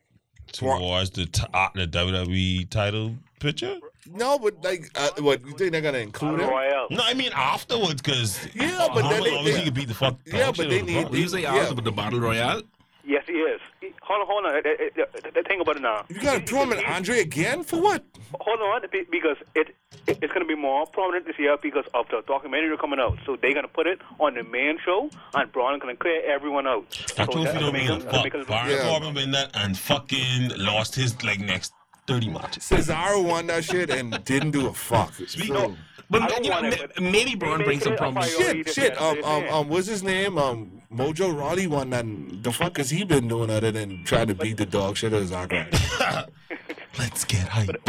[0.54, 3.80] towards the t- uh, the WWE title picture?
[4.12, 6.50] No, but like, uh, what you think they're gonna include him?
[6.50, 6.88] Royale.
[6.90, 9.94] No, I mean afterwards, because Yeah, but then they- obviously they- he could beat the
[9.94, 10.18] fuck.
[10.26, 11.14] Yeah, but they need- Brock.
[11.14, 11.56] You say Yeah.
[11.56, 12.62] after with the battle royale?
[13.06, 13.60] Yes, he is.
[13.82, 14.56] He- Hold on, hold on.
[14.56, 16.06] Uh, Think about it now.
[16.10, 18.04] You gotta throw him in Andre again for what?
[18.40, 19.76] Hold on, because it
[20.08, 23.18] it- it's going to be more prominent this year because of the documentary coming out.
[23.26, 26.02] So they're going to put it on the main show, and Braun is going to
[26.02, 26.90] clear everyone out.
[27.16, 28.34] That so trophy that'll don't mean a him- that'll fuck.
[28.34, 28.90] make Baron Yeah.
[28.90, 31.72] Corbin win that and fucking lost his like next
[32.08, 32.64] thirty matches.
[32.64, 35.14] Cesaro won that shit and didn't do a fuck.
[35.28, 35.76] Speak- So-
[36.10, 38.30] But you know, it, but maybe Braun brings some make problems.
[38.36, 39.02] Shit, shit.
[39.02, 40.38] Um, um, um, what's his name?
[40.38, 42.06] Um, Mojo Rawley won that.
[42.44, 45.22] The fuck has he been doing other than trying to beat the dog shit out
[45.24, 46.28] of Zack Ryder?
[47.00, 47.70] Let's get hype.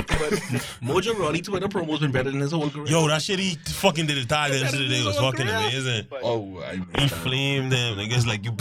[0.80, 2.86] Mojo Rawley Twitter promo's been better than his whole career.
[2.86, 5.54] Yo, that shit he fucking did his tie That yesterday is was fucking great.
[5.54, 6.06] amazing.
[6.22, 7.10] Oh, I He missed that.
[7.10, 7.98] flamed them.
[7.98, 8.52] Niggas like you.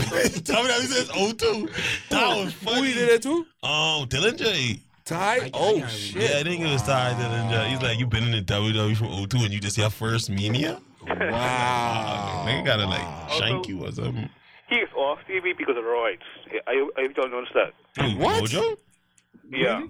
[0.41, 1.69] Tell me that he says O2.
[2.09, 2.77] That was funny.
[2.77, 3.45] Who he did it to?
[3.61, 4.81] Oh, Dillinger.
[5.05, 5.49] Tye?
[5.53, 6.21] Oh I- shit!
[6.31, 7.67] Yeah, I think it was Tye Dillinger.
[7.69, 10.79] He's like, you've been in the WWE from O2 and you just your first mania?
[11.05, 12.43] Wow.
[12.47, 14.29] Nigga gotta like Also- shank you or something.
[14.69, 16.19] He is off TV because of roids.
[16.67, 17.73] I I don't understand.
[17.95, 18.09] that.
[18.11, 18.43] Who, What?
[18.43, 18.77] Mojo?
[19.51, 19.81] Yeah.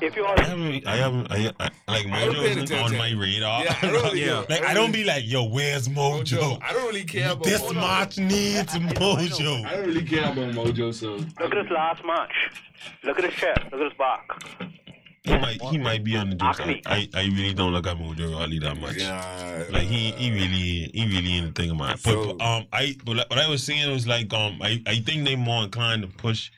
[0.00, 3.64] If you are I haven't, I haven't, I, I like Mojo isn't on my radar.
[3.64, 4.44] Yeah, I don't really- Yeah.
[4.48, 6.58] like I don't be like, yo, where's Mojo?
[6.62, 7.74] I don't really care about This Mojo.
[7.74, 9.64] match needs Mojo.
[9.66, 12.32] I don't really care about Mojo, so look at his last match.
[13.02, 13.60] Look at his chest.
[13.72, 14.70] Look at his back.
[15.24, 16.60] He might, he might be on the jokes.
[16.60, 18.96] I, I, I really don't look at Mojo Rawley that much.
[18.96, 19.64] yeah.
[19.70, 21.96] Like he, he really, he really in the thing of mine.
[22.04, 24.96] But So- um, I, but like- what I was saying was like um, I, I
[25.00, 26.50] think they more inclined to push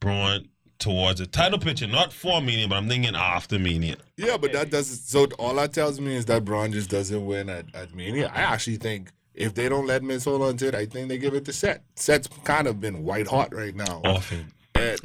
[0.00, 0.48] Braun
[0.84, 3.96] towards a title picture, not for Mania, but I'm thinking after Mania.
[4.18, 4.98] Yeah, but that doesn't.
[4.98, 8.30] So all that tells me is that Braun just doesn't win at, at Mania.
[8.34, 11.16] I actually think if they don't let Miz hold on to it, I think they
[11.18, 11.80] give it to Seth.
[11.96, 14.02] Seth's kind of been white hot right now.
[14.04, 14.38] Often.
[14.40, 14.50] And-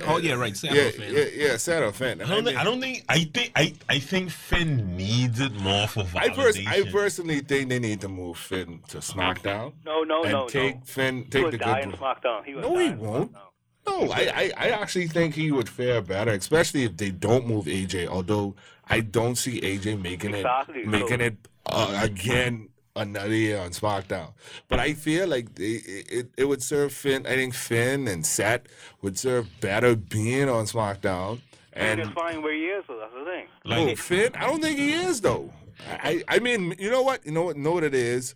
[0.06, 0.58] Oh yeah, right.
[0.58, 1.14] Seth yeah, fan.
[1.14, 2.22] yeah, yeah, Seth a fan.
[2.22, 3.06] I don't, think, I don't think.
[3.08, 3.52] I think.
[3.56, 8.02] I, I think Finn needs it more for I, pers- I personally think they need
[8.02, 10.82] to move Finn to SmackDown No, no, and no, take no.
[10.86, 11.92] Finn, take will the die in.
[11.94, 12.44] SmackDown.
[12.46, 13.32] He will No, he won't.
[13.32, 13.42] SmackDown.
[13.90, 17.66] No, I, I, I actually think he would fare better, especially if they don't move
[17.66, 18.08] AJ.
[18.08, 18.56] Although
[18.88, 24.34] I don't see AJ making Exactly, it making it uh, again another year on SmackDown.
[24.68, 25.82] But I feel like they,
[26.18, 27.26] it it would serve Finn.
[27.26, 28.64] I think Finn and Seth
[29.02, 31.42] would serve better being on SmackDown.
[31.74, 33.48] And And he's fine where he is, so that's the thing.
[33.66, 35.52] oh, Finn, I don't think he is though.
[35.88, 37.26] I I mean, you know what?
[37.26, 37.58] You know what?
[37.58, 38.36] Know what it is.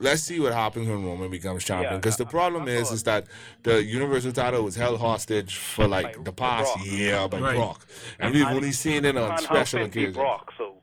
[0.00, 1.92] Let's see what happens when Roman becomes champion.
[1.92, 3.26] Yeah, Because the I- I- problem is, is that
[3.62, 6.86] the Universal title was held hostage for like By- the past Brock.
[6.86, 7.56] year by Right.
[7.56, 7.86] Brock,
[8.18, 10.16] and we've only seen it on special how Finn beat occasions.
[10.16, 10.82] Brock, so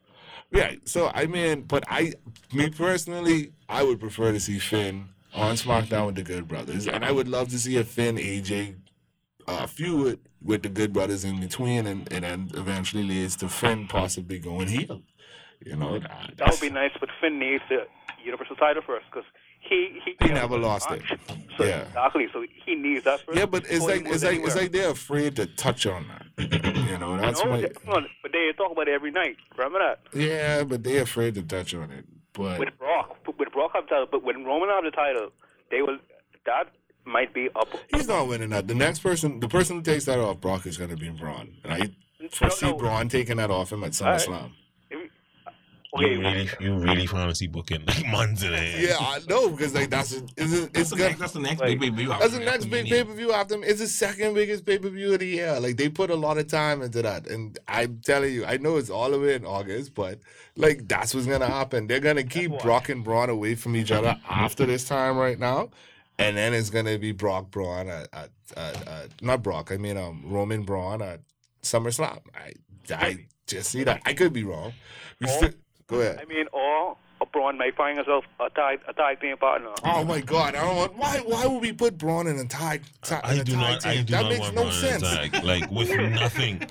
[0.54, 0.76] Yeah.
[0.86, 2.14] So I mean, but I,
[2.54, 7.04] me personally, I would prefer to see Finn on SmackDown with the Good Brothers, and
[7.06, 8.76] I would love to see a Finn AJ
[9.48, 13.88] uh, feud with the Good Brothers in between, and, and then eventually leads to Finn
[13.88, 15.02] possibly going heel.
[15.66, 16.92] You know, that, that would be nice.
[17.00, 17.88] But Finn needs the
[18.24, 19.26] Universal title first because
[19.60, 21.02] he he, He never lost it.
[21.58, 21.82] So Yeah.
[21.82, 22.28] exactly.
[22.34, 23.38] So he needs that first.
[23.38, 26.08] Yeah, but it's before like moves it's like it's like they're afraid to touch on
[26.08, 26.26] that.
[26.92, 29.38] You know, that's no, my they- but they talk about it every night.
[29.56, 32.06] Remember that yeah, but they're afraid to touch on it.
[32.34, 35.30] But with Brock, with Brock have the title, but when Roman have the title,
[35.70, 35.98] they will.
[36.46, 36.68] That
[37.06, 37.68] might be up.
[37.94, 38.68] he's not winning that.
[38.68, 41.56] The next person, the person who takes that off Brock is going to be Braun.
[41.64, 42.78] And I foresee no.
[42.78, 44.28] Braun taking that off him at right.
[45.94, 46.12] SummerSlam.
[46.12, 48.82] you really, you really fantasy booking like months in advance.
[48.82, 51.20] Yeah, I know because like that's it's, it's, That's the next.
[51.20, 52.08] That's the next Like, big pay per view.
[52.10, 53.64] That's the next big pay per view after him.
[53.64, 55.60] It's the second biggest pay per view of the year.
[55.60, 58.78] Like they put a lot of time into that, and I'm telling you, I know
[58.78, 60.20] it's all the way in August, but
[60.56, 61.88] like that's what's gonna happen.
[61.88, 65.70] They're gonna keep Brock and Braun away from each other after this time right now,
[66.18, 69.72] and then it's gonna be Brock Braun at, at, at, at not Brock.
[69.72, 71.20] I mean um Roman Braun at
[71.64, 72.20] SummerSlam.
[72.34, 72.54] I
[72.94, 74.02] I just see that.
[74.06, 74.74] I could be wrong.
[75.20, 75.50] We Oh.
[75.92, 76.20] Still, go ahead.
[76.22, 76.98] I mean, or
[77.32, 79.70] Braun may find himself a tag a tag team partner.
[79.86, 80.56] Oh my God!
[80.56, 80.98] I don't want.
[80.98, 81.20] Why?
[81.24, 82.80] Why would we put Braun in a tie?
[83.04, 83.86] tie I in do tie not.
[83.86, 85.04] I do that not makes want no Braun in sense.
[85.04, 85.44] a tag.
[85.44, 86.64] Like with nothing.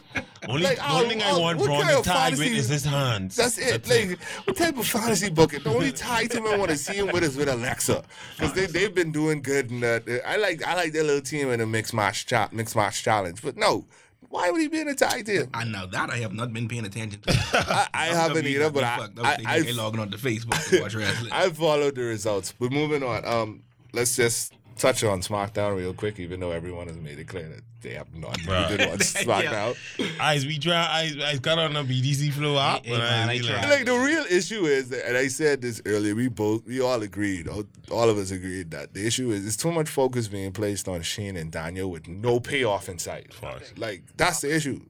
[0.48, 2.48] Only, Like, the I'll- only thing I oh, want Braun kind to of tag with
[2.48, 3.36] is his hands.
[3.36, 3.86] That's it.
[3.88, 5.62] like, what type of fantasy booking?
[5.62, 8.02] The only tie team I want to see him with is with Alexa,
[8.36, 9.70] because they they've been doing good.
[9.70, 12.48] In that, uh, I like I like their little team in a mixed match cha-
[12.50, 13.40] mixed match challenge.
[13.40, 13.84] But no,
[14.30, 15.50] why would he be in a tag team?
[15.52, 17.32] And now that I have not been paying attention to.
[17.52, 21.32] I, I haven't either, but I I, I, logging on to Facebook to watch wrestling.
[21.32, 22.54] I followed the results.
[22.58, 26.96] But moving on, um, let's just touch on SmackDown real quick, even though everyone has
[26.96, 28.68] made it clear that they have not Right.
[28.68, 29.76] did watch SmackDown.
[30.20, 30.74] Eyes, we try.
[30.74, 33.60] I I got on the BDC flow out, Hey, but man, I, I be tried.
[33.62, 36.14] like, like the real issue is, that, and I said this earlier.
[36.14, 37.46] We both, we all agreed.
[37.48, 40.88] All, all of us agreed that the issue is, it's too much focus being placed
[40.88, 43.32] on Shane and Daniel with no payoff in sight.
[43.76, 44.80] Like that's the issue.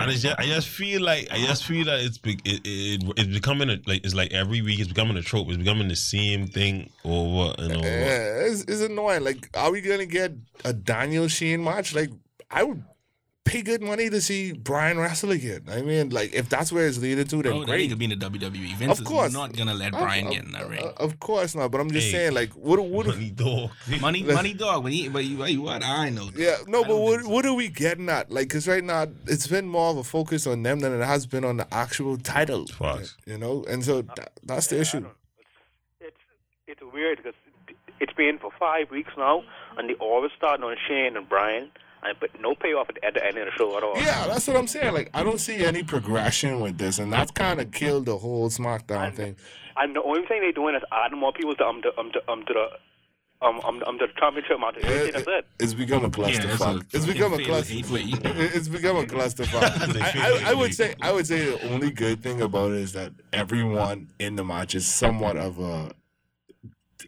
[0.00, 3.02] And it's just, I just feel like I just feel that it's be, it, it
[3.16, 5.48] it's becoming a like it's like every week it's becoming a trope.
[5.48, 7.84] It's becoming the same thing over and over.
[7.84, 9.24] Yeah, it's, it's annoying.
[9.24, 10.32] Like, are we gonna get
[10.64, 11.96] a Daniel Sheen match?
[11.96, 12.10] Like,
[12.48, 12.84] I would
[13.48, 15.62] pay good money to see Brian wrestle again.
[15.68, 17.80] I mean, like, if that's where it's leading to, then Oh, that great.
[17.82, 18.74] ain't gonna be in the WWE.
[18.76, 19.28] Vince Of course.
[19.28, 20.84] is not gonna let Brian of- get in that ring.
[20.84, 21.70] uh, Of course not.
[21.70, 22.12] But I'm just Hey.
[22.12, 23.70] saying, like, what what Money dog.
[24.00, 24.84] money, money, dog.
[24.84, 25.82] When he, but you, but you what?
[25.82, 26.30] I know.
[26.36, 27.28] Yeah, no, I but what so.
[27.28, 28.30] what are we getting at?
[28.30, 31.26] Like, cause right now it's been more of a focus on them than it has
[31.26, 32.66] been on the actual title.
[32.66, 33.16] Facts.
[33.26, 35.06] You know, and so that, that's the issue.
[36.00, 36.16] It's
[36.66, 37.34] it's weird because
[38.00, 39.42] it's been for five weeks now,
[39.76, 41.70] and they always starting on Shane and Brian, and
[42.20, 43.96] but no payoff at, at the end of the show at all.
[43.96, 44.94] Yeah, that's what I'm saying.
[44.94, 48.48] Like, I don't see any progression with this, and that's kind of killed the whole
[48.50, 49.36] SmackDown thing.
[49.76, 52.30] And the only thing they're doing is adding more people to um to um to
[52.32, 52.66] um to the
[53.46, 54.74] um um, um to the championship match.
[54.78, 55.46] It- That's it.
[55.60, 56.80] it's become a Yeah, it's clusterfuck.
[56.92, 57.74] a it's become a fucking cluster.
[57.74, 58.30] fatal eight-way.
[58.42, 60.02] it- It's become a clusterfuck.
[60.02, 62.92] I, I, I would say I would say the only good thing about it is
[62.94, 65.92] that everyone in the match is somewhat of a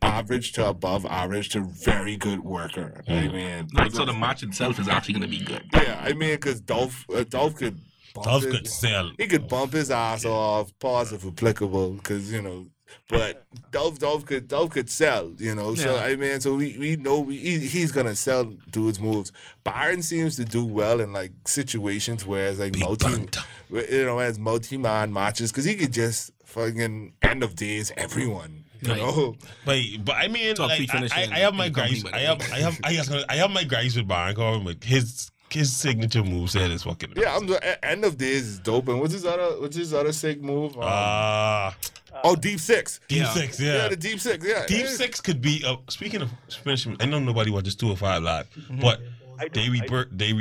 [0.03, 3.03] average to above average to very good worker.
[3.09, 5.63] I mean, Like, so the match itself is actually gonna be good.
[5.75, 7.81] yeah, I mean, because Dolph uh, Dolph could
[8.15, 9.11] bump Dolph his- could sell.
[9.19, 12.67] he could bump his ass off, pause if applicable, because you know.
[13.09, 15.77] But Dolph, Dolph could, Dolph could sell, you know.
[15.77, 19.31] So I mean, so we, we know we, he, he's gonna sell dudes moves.
[19.63, 23.45] Baron seems to do well in like situations where it's like Big multi, Banta.
[23.71, 28.65] you know, as multi man matches, because he could just fucking end of days everyone,
[28.83, 28.99] you Right.
[28.99, 29.37] know.
[29.65, 32.03] But but I mean, Top like, I, I, I have my company, gripes.
[32.03, 32.41] by I have.
[32.53, 36.23] I have I have I have my gripes with Baron Corbin, but his his signature
[36.23, 37.13] move said is fucking.
[37.17, 38.89] Yeah, I'm the end of days is dope.
[38.89, 40.77] And what's his other what's his other sick move?
[40.77, 41.77] Um, Ah,
[42.25, 43.01] oh, deep six.
[43.09, 43.33] deep Yeah.
[43.35, 43.89] six, Yeah, yeah.
[43.89, 44.45] the deep six.
[44.47, 44.91] Yeah, Deep Yeah.
[44.91, 45.63] six could be.
[45.65, 46.31] Uh, speaking of
[46.63, 48.47] finishing, I know nobody watches two or five live,
[48.81, 49.01] but
[49.39, 50.33] I do- they I- rebur- they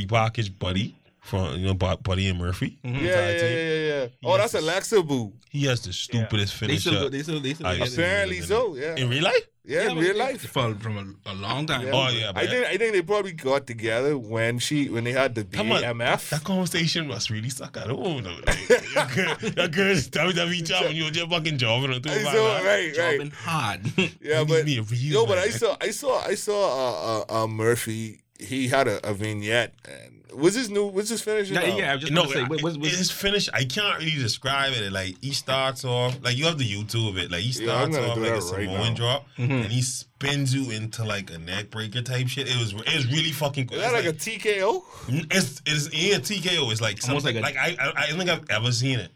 [0.59, 2.77] Buddy from you know Buddy and Murphy.
[2.83, 3.51] Yeah, tag yeah, yeah, team.
[3.51, 4.07] yeah, yeah.
[4.23, 5.33] Oh, that's Alexa Boo.
[5.49, 7.09] He has the stupidest They still, finisher.
[7.09, 7.67] they still, they still.
[7.67, 7.89] I together.
[7.91, 8.01] see.
[8.01, 8.75] Apparently so.
[8.75, 8.95] Yeah.
[8.95, 9.45] in real life.
[9.65, 10.41] Yeah, in real life.
[10.47, 11.85] For, from a, a long time.
[11.85, 11.91] Yeah.
[11.93, 15.35] Oh yeah, I think I think they probably got together when she when they had
[15.35, 15.69] the Come.
[15.69, 16.29] BMF.
[16.29, 18.23] That conversation must really suck at home.
[18.23, 18.37] though.
[18.47, 22.09] Like, that girl- that girl is WWE job and you're just fucking jobbing on two
[22.11, 23.33] I five right, Jobbing right.
[23.33, 23.81] hard.
[24.21, 27.23] Yeah, but need me a real yo, but I saw I saw I saw uh,
[27.29, 28.21] uh, uh, Murphy.
[28.39, 29.73] He had a, a vignette.
[29.85, 30.87] And was his new?
[30.87, 31.49] Was his finish?
[31.49, 33.49] yeah, yeah, I was just No, gonna say, what, what, what, his finish.
[33.53, 34.91] I can't really describe it.
[34.91, 37.31] Like he starts off like you have the YouTube of it.
[37.31, 38.93] Like he starts gonna off do like a that right Samoan now.
[38.95, 39.51] drop, Mm-hmm.
[39.51, 42.47] and he spins you into like a neck breaker type shit.
[42.47, 43.67] It was it was really fucking.
[43.67, 43.77] Cool.
[43.79, 44.83] Is that like a TKO?
[45.31, 46.71] It's it's yeah TKO.
[46.71, 48.99] It's like Almost something like like, a- I, I I don't think I've ever seen
[48.99, 49.11] it.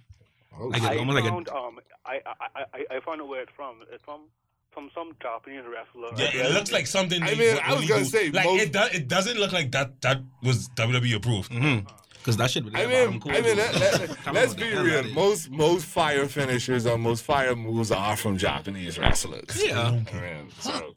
[0.59, 3.27] Oh, Like a- I almost like a- found um I I, I I found out
[3.27, 3.77] where it's from.
[3.91, 4.21] It's from
[4.73, 6.09] from some Japanese wrestler.
[6.17, 7.21] Yeah, it looks like something.
[7.21, 8.05] I mean, I was gonna do.
[8.05, 8.73] say, like most- it.
[8.73, 10.01] Do, it doesn't look like that.
[10.01, 11.53] That was WWE approved.
[11.53, 11.79] Hmm.
[12.17, 13.73] Because that shit would I mean, Adam Cole I mean, let,
[14.25, 15.03] let, let's be real.
[15.13, 19.61] Most most fire finishers or most fire moves are from Japanese wrestlers.
[19.61, 19.87] Yeah.
[19.87, 20.93] I mean, so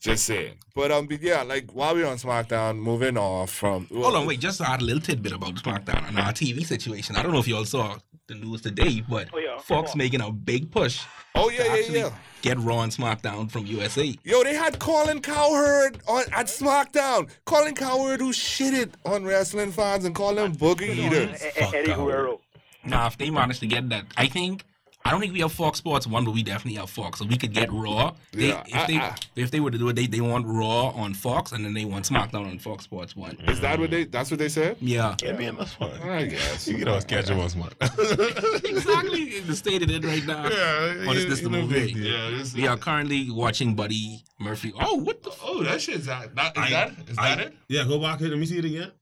[0.00, 0.54] just saying.
[0.74, 3.86] But um, but yeah, like while we're on SmackDown, moving off from.
[3.92, 4.40] Hold on, wait.
[4.40, 7.16] Just to add a little tidbit about SmackDown and our TV situation.
[7.16, 9.58] I don't know if you all saw the news today, but Oh, yeah.
[9.58, 11.02] Fox making a big push
[11.34, 12.10] Oh to yeah, yeah, yeah.
[12.42, 14.14] get Raw and SmackDown from USA.
[14.24, 17.28] Yo, they had Colin Cowherd on at SmackDown.
[17.44, 21.42] Colin Cowherd who shitted on wrestling fans and called them booger eaters.
[21.56, 22.40] Eddie Guerrero.
[22.84, 24.64] Now, if they managed to get that, I think
[25.06, 27.36] I don't think we have Fox Sports One, but we definitely have Fox, so we
[27.36, 28.14] could get Raw.
[28.32, 30.46] They, Yeah, if I- they I- if they were to do it, they, they want
[30.46, 33.36] Raw on Fox, and then they want SmackDown on Fox Sports One.
[33.46, 34.04] Is that what they?
[34.04, 34.78] That's what they said.
[34.80, 35.90] Yeah, Yeah, man, that's fine.
[36.02, 36.66] I guess.
[36.66, 37.74] You can always catch him on smart.
[37.82, 39.40] exactly.
[39.40, 40.44] The state of it in right now.
[40.48, 41.92] Yeah, oh, What is you- this the movie?
[41.94, 44.72] Yeah, this- We are currently watching Buddy Murphy.
[44.80, 45.32] Oh, what the?
[45.42, 46.34] Oh, that shit's that.
[46.34, 47.54] that is I- that is I- that it?
[47.68, 48.28] Yeah, go back here.
[48.30, 48.92] Let me see it again.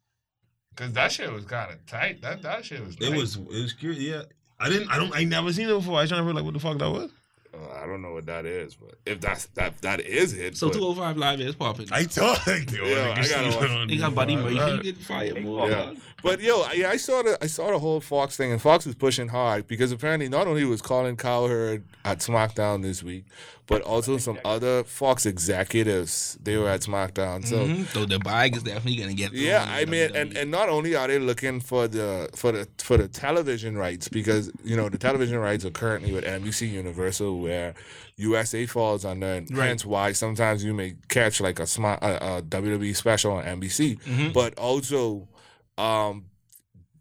[0.75, 2.23] Because that shit was kind of tight.
[2.23, 2.97] That that shit was.
[3.01, 4.03] It was it was curious.
[4.03, 4.23] Yeah,
[4.63, 4.91] I didn't.
[4.91, 5.15] I don't.
[5.15, 5.99] I never seen it before.
[5.99, 7.11] I was trying to figure like what the fuck that was.
[7.55, 10.57] Uh, I don't know what that is, but if that's that that is it.
[10.57, 11.89] so but- 205 Live is popping.
[11.93, 14.55] I thought like, yo, Yeah, I gotta see watch- They got Buddy one.
[14.55, 15.69] Murphy get fired more.
[15.69, 15.93] Yeah,
[16.23, 18.95] but yo, yeah, I saw the I saw the whole Fox thing, and Fox was
[18.95, 23.25] pushing hard because apparently not only was Colin Cowherd at SmackDown this week,
[23.67, 27.47] but also some other Fox executives they were at SmackDown.
[27.47, 27.87] So Mhm.
[27.93, 29.33] So the bag is definitely gonna get.
[29.33, 32.97] yeah, I mean, and, and not only are they looking for the for the for
[32.97, 37.75] the television rights because you know the television rights are currently with NBC Universal where
[38.17, 42.43] USA falls under, and hence why sometimes you may catch like a, sma- a, a
[42.43, 44.33] WWE special on NBC, Mm-hmm.
[44.33, 45.29] but also
[45.79, 46.27] um,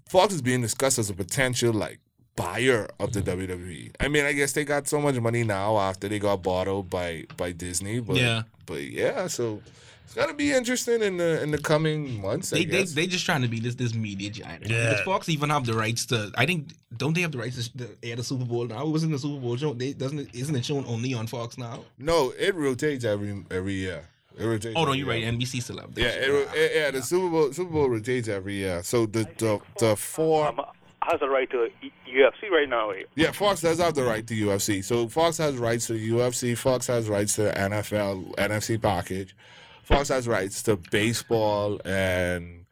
[0.10, 2.00] Fox is being discussed as a potential like
[2.36, 3.92] buyer of the WWE.
[4.00, 6.90] I mean, I guess they got so much money now after they got bought out
[6.90, 8.44] by by Disney, but Yeah.
[8.66, 9.62] but yeah, so
[10.06, 12.50] It's gonna be interesting in the in the coming months.
[12.50, 12.94] They, they guess.
[12.94, 14.68] they just trying to be this this media giant.
[14.68, 14.90] Yeah.
[14.90, 16.32] Because Fox even have the rights to.
[16.36, 18.82] I think don't they have the rights to, to air the Super Bowl now?
[18.86, 19.74] It wasn't the Super Bowl show.
[19.74, 21.86] They doesn't it, isn't it shown only on Fox now?
[21.98, 24.08] no, it rotates every every year.
[24.38, 24.76] It rotates.
[24.78, 25.24] Oh no, you're right.
[25.24, 26.02] NBC still have that.
[26.02, 26.92] Yeah, it, it- yeah.
[26.92, 28.82] The Super Bowl Super Bowl rotates every year.
[28.84, 30.48] So the the the four.
[30.48, 30.62] Um,
[31.04, 31.68] has a right to
[32.08, 32.92] UFC right now.
[32.92, 33.02] eh?
[33.16, 34.84] Yeah, Fox does have the right to UFC.
[34.84, 36.56] So Fox has rights to UFC.
[36.56, 39.36] Fox has rights to NFL, NFC package.
[39.82, 42.66] Fox has rights to baseball and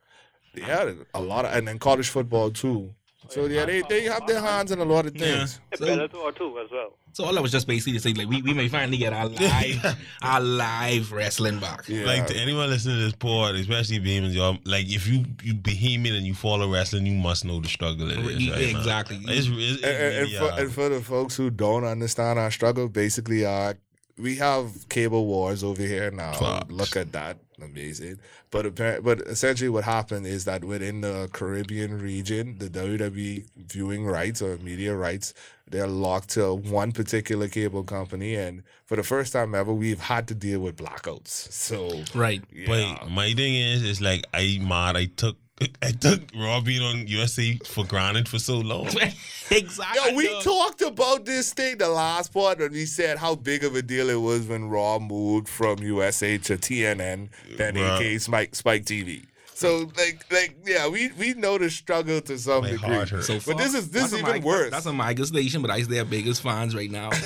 [0.54, 2.94] yeah, a lot of and then college football too.
[3.30, 5.60] So yeah, they, they have their hands in a lot of things.
[5.72, 6.94] And So- Bellator too as well.
[7.12, 9.28] So all I was just basically to say like we, we may finally get our
[9.30, 11.88] live our live wrestling back.
[11.88, 12.06] Yeah.
[12.06, 16.14] Like to anyone listening to this pod, especially Beamons, y'all, like if you you behemoth
[16.14, 18.50] and you follow wrestling, you must know the struggle it is.
[18.50, 18.80] Right now.
[18.80, 19.18] exactly.
[19.24, 22.52] It's, it's, it's and, and, and for, and for the folks who don't understand our
[22.52, 23.74] struggle, basically, uh,
[24.18, 26.34] we have cable wars over here now.
[26.34, 26.72] Facts.
[26.72, 28.20] Look at that, amazing.
[28.52, 34.06] But apparent, but essentially, what happened is that within the Caribbean region, the WWE viewing
[34.06, 35.34] rights or media rights,
[35.70, 40.28] they're locked to one particular cable company, and for the first time ever, we've had
[40.30, 41.28] to deal with blackouts.
[41.28, 42.44] So, Right.
[42.52, 42.96] yeah.
[42.98, 44.98] But my thing is, it's like I mad.
[44.98, 45.38] I took
[45.82, 48.88] I took Raw being on USA for granted for so long.
[49.52, 50.12] exactly.
[50.12, 53.76] Yo, we talked about this thing the last part when we said how big of
[53.76, 58.16] a deal it was when Raw moved from USA to TNN, then Bruh.
[58.16, 59.26] AK Spike Spike TV.
[59.60, 62.88] So like like yeah, we we know the struggle to some My degree.
[62.96, 63.28] heart hurts.
[63.28, 64.72] So but this is this is that's a even Micah- worse.
[64.72, 67.10] That's a Micah station, but I their biggest fans right now.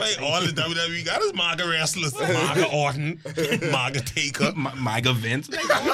[0.00, 3.20] Like all the WWE got is MAGA wrestlers, MAGA Orton,
[3.70, 4.52] MAGA Taker.
[4.54, 5.48] My, Micah Vince.
[5.70, 5.84] I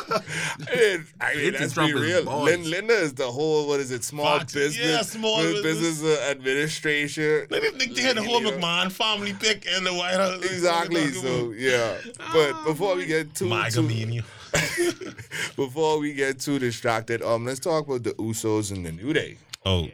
[0.74, 2.24] mean, I mean It's let's be real.
[2.24, 2.44] boys.
[2.44, 4.02] Lin, Linda is the whole what is it?
[4.04, 6.00] Small Fox- business, yeah, small bu- business.
[6.00, 7.46] business uh, administration.
[7.50, 8.52] They, they, they had the whole Yeah.
[8.52, 10.42] McMahon family pick in the White House.
[10.44, 11.08] Exactly.
[11.12, 11.96] So yeah,
[12.32, 14.24] but before we get too MAGA too, mania.
[15.56, 19.38] Before we get too distracted, um, let's talk about the Usos and the New Day.
[19.64, 19.88] Oh,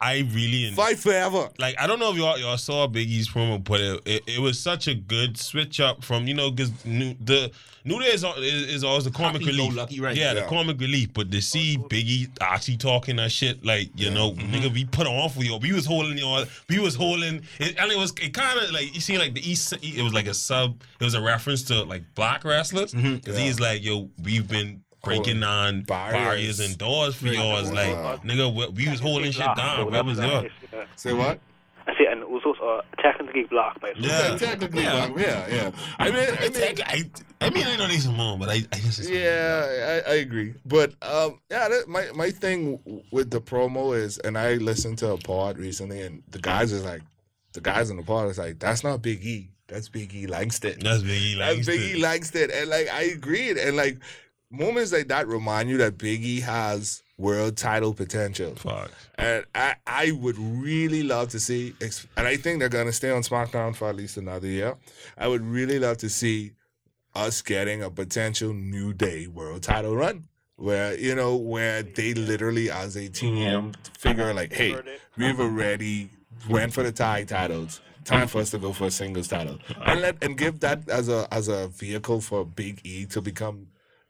[0.00, 0.82] I really enjoy.
[0.82, 1.50] Fight forever.
[1.58, 4.38] like I don't know if y'all y'all saw Biggie's E's promo, but it, it, it
[4.40, 7.50] was such a good switch up from you know because the
[7.84, 10.16] New Day is, is, is always the comic relief, Happy-go-lucky, right.
[10.16, 11.12] Yeah, the comic relief.
[11.14, 14.54] But to see Biggie actually talking that shit, like you know, mm-hmm.
[14.54, 15.56] nigga, we put on for you.
[15.56, 16.44] We was holding y'all.
[16.68, 19.50] We was holding, it, and it was it kind of like you see like the
[19.50, 19.72] East.
[19.82, 20.80] It was like a sub.
[21.00, 23.16] It was a reference to like black wrestlers mm-hmm.
[23.16, 24.82] because he's like, yo, we've been.
[25.04, 26.12] Breaking on Barriers.
[26.12, 26.60] barriers.
[26.60, 27.58] and doors for y'all.
[27.58, 28.20] It's like, Wow.
[28.24, 29.90] nigga, we, we was holding shit down.
[29.90, 30.46] Where was y'all?
[30.96, 31.38] Say what?
[31.86, 34.36] I say, and Usos are technically black by Yeah.
[34.36, 35.08] technically, Yeah.
[35.16, 35.70] yeah, yeah, yeah.
[35.98, 37.10] I mean, I mean, I,
[37.46, 40.52] I mean, I know they some more, but I, I just yeah, I, I agree.
[40.66, 42.78] But um, yeah, that, my my thing
[43.10, 46.84] with the promo is, and I listened to a pod recently, and the guys is
[46.84, 47.00] like,
[47.54, 50.76] the guys in the pod is like, that's not Big E, that's Big E Langston.
[50.82, 51.56] That's Biggie That's Langston.
[51.56, 52.50] That's Big E Langston.
[52.52, 53.56] And like I agreed.
[53.56, 53.96] And like
[54.50, 58.54] moments like that remind you that Big E has world title potential.
[58.56, 58.90] Fuck.
[59.16, 63.22] And I, I would really love to see, and I think they're gonna stay on
[63.22, 64.76] SmackDown for at least another year.
[65.16, 66.52] I would really love to see
[67.14, 72.70] us getting a potential New Day world title run, where you know where they literally
[72.70, 73.70] as a team mm-hmm.
[73.98, 74.76] figure like, hey,
[75.16, 76.10] we've already
[76.48, 77.80] went for the tag titles.
[78.04, 81.10] Time for us to go for a singles title, and let and give that as
[81.10, 83.66] a as a vehicle for Big E to become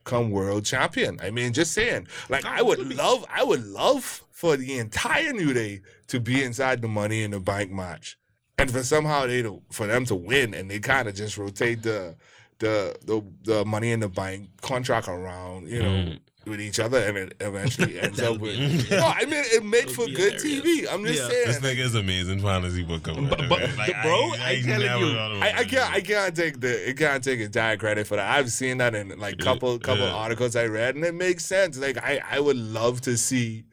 [0.08, 1.18] become world champion.
[1.22, 2.08] I mean, just saying.
[2.28, 6.80] Like, I would love, I would love for the entire New Day to be inside
[6.80, 8.18] the Money in the Bank match,
[8.56, 11.82] and for somehow they to, for them to win, and they kind of just rotate
[11.82, 12.16] the
[12.58, 15.88] the the the Money in the Bank contract around, you know.
[15.88, 16.20] Mm.
[16.48, 18.56] With each other, and it eventually ends up with.
[18.58, 20.42] would No, I mean it made for good hilarious.
[20.44, 20.86] TV.
[20.92, 21.28] I'm just Yeah.
[21.28, 21.46] saying.
[21.46, 23.14] This nigga is amazing fantasy booker.
[23.14, 23.28] man.
[23.28, 26.88] But- but- Like, bro, I telling never you, I, I can't I can't take the
[26.90, 28.30] I can't take entire credit for that.
[28.36, 30.12] I've seen that in like couple couple yeah.
[30.24, 31.76] articles I read, and it makes sense.
[31.78, 33.64] Like I I would love to see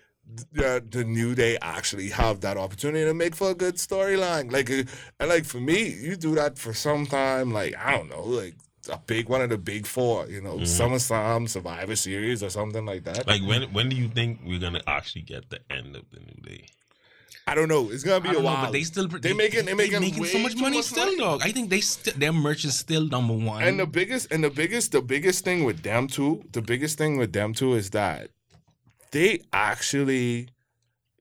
[0.54, 4.52] the, the new day actually have that opportunity to make for a good storyline.
[4.52, 4.84] Like uh,
[5.20, 7.54] and like for me, you do that for some time.
[7.54, 8.56] Like I don't know, like
[8.90, 10.28] a big one of the big four.
[10.28, 10.64] You know, mm-hmm.
[10.64, 13.28] SummerSlam, Survivor Series, or something like that.
[13.28, 16.42] Like when when do you think we're gonna actually get the end of the new
[16.44, 16.66] day?
[17.48, 17.92] I don't know.
[17.92, 18.66] It's gonna be a don't know, while.
[18.66, 21.42] but they still they making they making, way so much money still, dog.
[21.44, 23.62] I think they st- their merch is still number one.
[23.62, 27.18] And the biggest and the biggest the biggest thing with them too, the biggest thing
[27.18, 28.30] with them too is that
[29.12, 30.50] they actually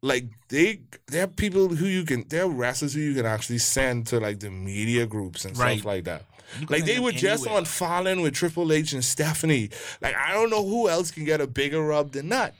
[0.02, 4.18] like they they're people who you can they're wrestlers who you can actually send to
[4.18, 5.78] like the media groups and Right.
[5.78, 6.24] stuff like that.
[6.60, 7.58] You can Like they were just anywhere.
[7.58, 9.70] on Fallon with Triple H and Stephanie.
[10.00, 12.54] Like I don't know who else can get a bigger rub than that.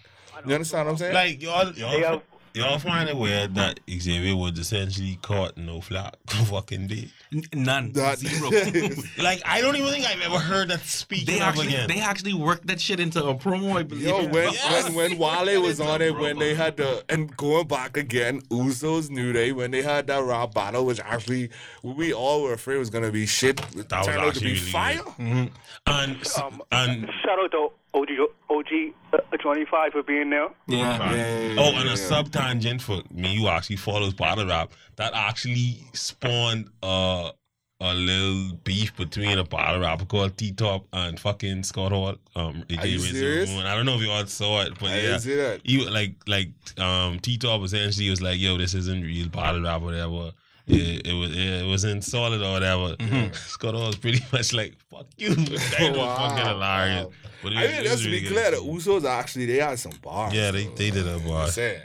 [0.46, 1.14] You understand what I'm saying?
[1.14, 2.22] Like y'all, y'all
[2.54, 7.08] y'all find it weird that Xavier was essentially caught no flack fucking day.
[7.34, 7.92] N- None.
[7.92, 8.50] That- Zero.
[9.22, 11.88] Like I don't even think I've ever heard that speaking they actually again.
[11.88, 13.76] they actually worked that shit into a promo.
[13.76, 14.06] I believe.
[14.06, 14.84] Yo, when, Yes.
[14.90, 19.10] when when Wale was on it, when they had the and going back again, Usos
[19.10, 21.50] New Day when they had that rap battle, which actually
[21.82, 24.58] we all were afraid was gonna be shit, That was turned out to actually be
[24.60, 25.00] really fire.
[25.16, 25.50] good.
[25.86, 28.08] and Um, and shout out to OG
[28.50, 28.66] OG
[29.12, 30.48] uh, 25 for being there.
[30.66, 31.12] yeah.
[31.12, 35.78] Yeah, oh, and a sub tangent for me, you actually follows battle rap that actually
[35.92, 37.30] spawned uh,
[37.80, 42.16] a little beef between a battle rapper called T Top and fucking Scott Hall.
[42.34, 43.50] Um, AJ Are you serious?
[43.50, 45.02] And I don't know if you all saw it, but I yeah.
[45.02, 45.60] didn't see that.
[45.64, 49.82] He like like um T Top essentially was like, yo, this isn't real battle rap
[49.82, 50.32] or whatever.
[50.66, 52.96] It, it was it wasn't solid or whatever.
[52.96, 53.32] Mm-hmm.
[53.48, 55.34] Scott Hall was pretty much like, fuck you.
[55.34, 56.16] That was Wow.
[56.28, 57.06] fucking hilarious.
[57.42, 59.78] But it I was- mean, was to really be clear, the Usos actually they had
[59.78, 60.32] some bars.
[60.32, 61.48] Yeah, they they did a bar.
[61.48, 61.82] saying.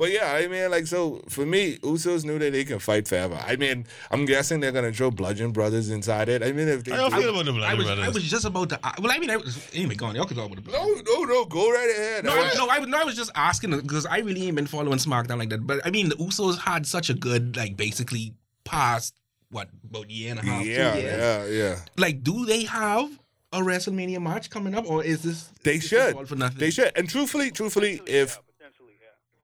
[0.00, 3.38] But yeah, I mean, like, so for me, Usos knew that they can fight forever.
[3.46, 6.42] I mean, I'm guessing they're gonna throw Bludgeon Brothers inside it.
[6.42, 8.04] I mean, if they I don't do- feel about the I was, Brothers.
[8.06, 8.80] I was just about to.
[8.82, 10.14] I- Well, I mean, I was, anyway, go on.
[10.16, 10.66] Y'all can talk about it.
[10.72, 12.24] no, no, no, go right ahead.
[12.24, 14.56] No, I- I, no, I, was- no, I was just asking because I really ain't
[14.56, 15.66] been following SmackDown like that.
[15.66, 18.32] But I mean, the Usos had such a good, like, basically
[18.64, 19.14] past
[19.50, 21.18] what about a year and a half, yeah, two years.
[21.20, 21.76] yeah, yeah.
[21.98, 23.10] Like, do they have
[23.52, 25.50] a WrestleMania match coming up, or is this?
[25.62, 26.14] They is should.
[26.14, 26.58] all for nothing?
[26.58, 26.92] They should.
[26.96, 28.49] And truthfully, truthfully, if Potentially, yeah.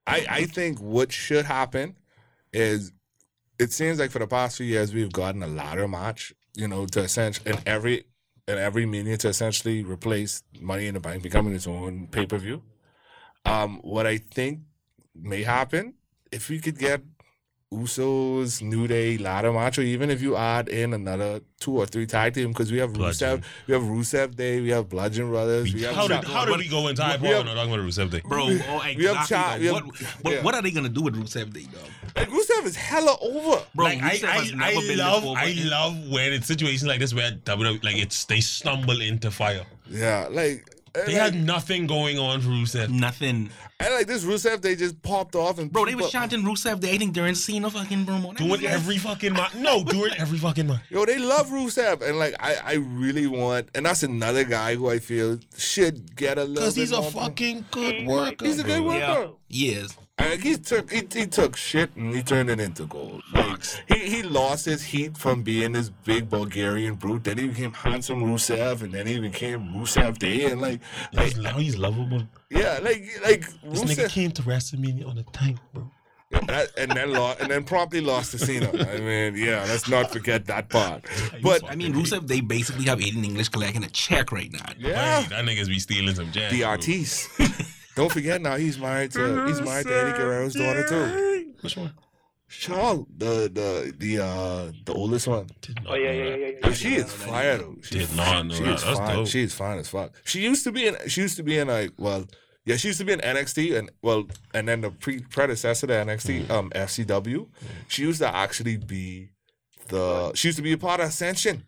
[0.07, 1.97] I, I think what should happen
[2.53, 2.93] is
[3.59, 6.87] it seems like for the past few years we've gotten a ladder match, you know,
[6.87, 8.05] to essentially in every
[8.49, 12.39] in every media to essentially replace Money in the Bank becoming its own pay per
[12.39, 12.63] view.
[13.45, 14.61] Um, what I think
[15.15, 15.95] may happen
[16.31, 17.03] if we could get
[17.73, 22.07] Usos New Day ladder match, or even if you add in another two or three
[22.07, 23.39] tag team, because we have Bludgeon.
[23.39, 26.45] Rusev, we have Rusev Day, we have Bludgeon Brothers, we have how did Sha- how
[26.45, 28.23] did we go into high we power not talking about Rusev Day?
[28.25, 28.97] Bro, oh, exactly.
[28.97, 29.65] We have Chad- though.
[29.65, 29.85] we what,
[30.23, 30.43] but yeah.
[30.43, 31.83] what are they gonna do with Rusev Day, dog?
[32.15, 33.65] Like Rusev is hella over.
[33.75, 36.33] Bro, like I, has I, never I been love this over I in- love when
[36.35, 39.67] it's situations like this where WWE like it's they stumble into fire.
[39.91, 42.89] Yeah, like and They like, had nothing going on for Rusev.
[42.89, 43.51] nothing.
[43.81, 46.81] and like this Rusev, they just popped off and Bro, they people- was chanting Rusev
[46.81, 46.95] Day.
[46.95, 48.29] I think during Cena fucking promo.
[48.29, 49.55] That Doing like- every fucking match.
[49.57, 50.81] No, doing every fucking month.
[50.91, 54.89] Yo, they love Rusev, and like I, I really want, and that's another guy who
[54.89, 56.55] I feel should get a little.
[56.55, 58.45] Because he's a fucking good worker.
[58.47, 58.99] He's a good worker.
[58.99, 59.97] Yeah, he is.
[60.19, 63.23] And he took he, he took shit and he turned it into gold.
[63.35, 67.25] Like, he he lost his heat from being this big Bulgarian brute.
[67.25, 70.81] Then he became handsome Rusev, and then he became Rusev Day, and like,
[71.13, 72.23] like He's, now he's lovable.
[72.51, 75.91] yeah, like like This nigga came to WrestleMania on a tank, bro.
[76.49, 78.69] That, and then lost, and then promptly lost to Cena.
[78.71, 81.05] I mean, yeah, let's not forget that part.
[81.41, 84.67] But I mean, Rusev, they basically have Aiden English collecting a check right now.
[84.79, 86.51] yeah, Hey, that niggas be stealing some jazz.
[86.51, 87.29] the artiste.
[87.97, 91.55] Don't forget now he's married to he's married to Eddie Guerrero's daughter too.
[91.63, 91.93] Which one?
[92.49, 95.49] Charles, the the the uh the oldest one.
[95.63, 96.73] Did not Oh yeah, know yeah, yeah, yeah.
[96.73, 97.77] She is fire though.
[97.83, 98.75] She's Did not know she that.
[98.75, 99.17] is That's fine.
[99.17, 99.27] dope.
[99.27, 100.13] She is fine as fuck.
[100.25, 102.25] She used to be in she used to be in like well
[102.65, 105.93] yeah she used to be in NXT and well and then the pre predecessor to
[105.95, 107.49] NXT um FCW.
[107.89, 109.31] She used to actually be
[109.89, 111.65] the she used to be a part of Ascension,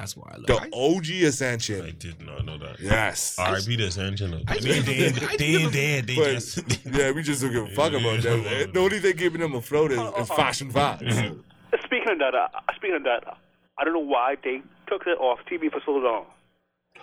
[0.00, 0.72] That's why I love the it.
[0.72, 1.84] OG Ascension.
[1.84, 2.80] I did not know that.
[2.80, 3.38] Yes.
[3.38, 3.76] R.I.P.
[3.76, 4.32] the Ascension.
[4.48, 6.86] I I mean, never- they, I they, they, they But, just.
[6.86, 8.70] yeah, we just don't give a fuck about that.
[8.72, 11.38] The only thing keeping them afloat is, is fashion vibes.
[11.84, 13.36] Speaking of that, uh, speaking of that,
[13.78, 16.24] I don't know why they took it off TV for so long.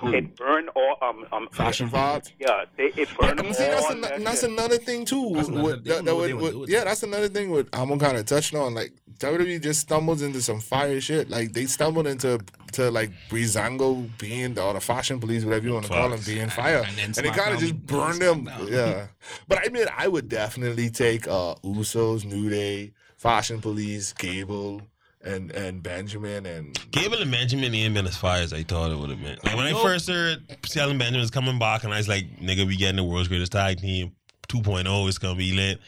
[0.03, 2.31] It burned all um um Fashion vibes.
[2.39, 5.31] Yeah, they it burned And see, that's, all an, that that's another thing too.
[5.33, 7.03] That's another- with- that- that know what would- they would would- do with yeah, that's
[7.03, 7.49] another thing.
[7.51, 11.29] With I'm kind of touching on like WWE just stumbles into some fire shit.
[11.29, 12.39] Like they stumbled into
[12.73, 16.19] to like Breezango being the, or the fashion police, whatever you want to call them,
[16.25, 18.45] being fire, and then and, they kind of just burned them.
[18.45, 18.69] SmackDown.
[18.71, 19.07] Yeah,
[19.47, 24.81] but I mean, I would definitely take uh Usos, New Day, Fashion Police, Gable.
[25.23, 28.97] And, and Benjamin and Gable and Benjamin ain't been as far as I thought it
[28.97, 29.37] would have been.
[29.43, 32.77] Like when I first heard Shelton Benjamin's coming back, and I was like, "Nigga, we
[32.77, 34.11] getting the world's greatest tag team
[34.47, 35.07] 2.0.
[35.07, 35.79] It's gonna be lit."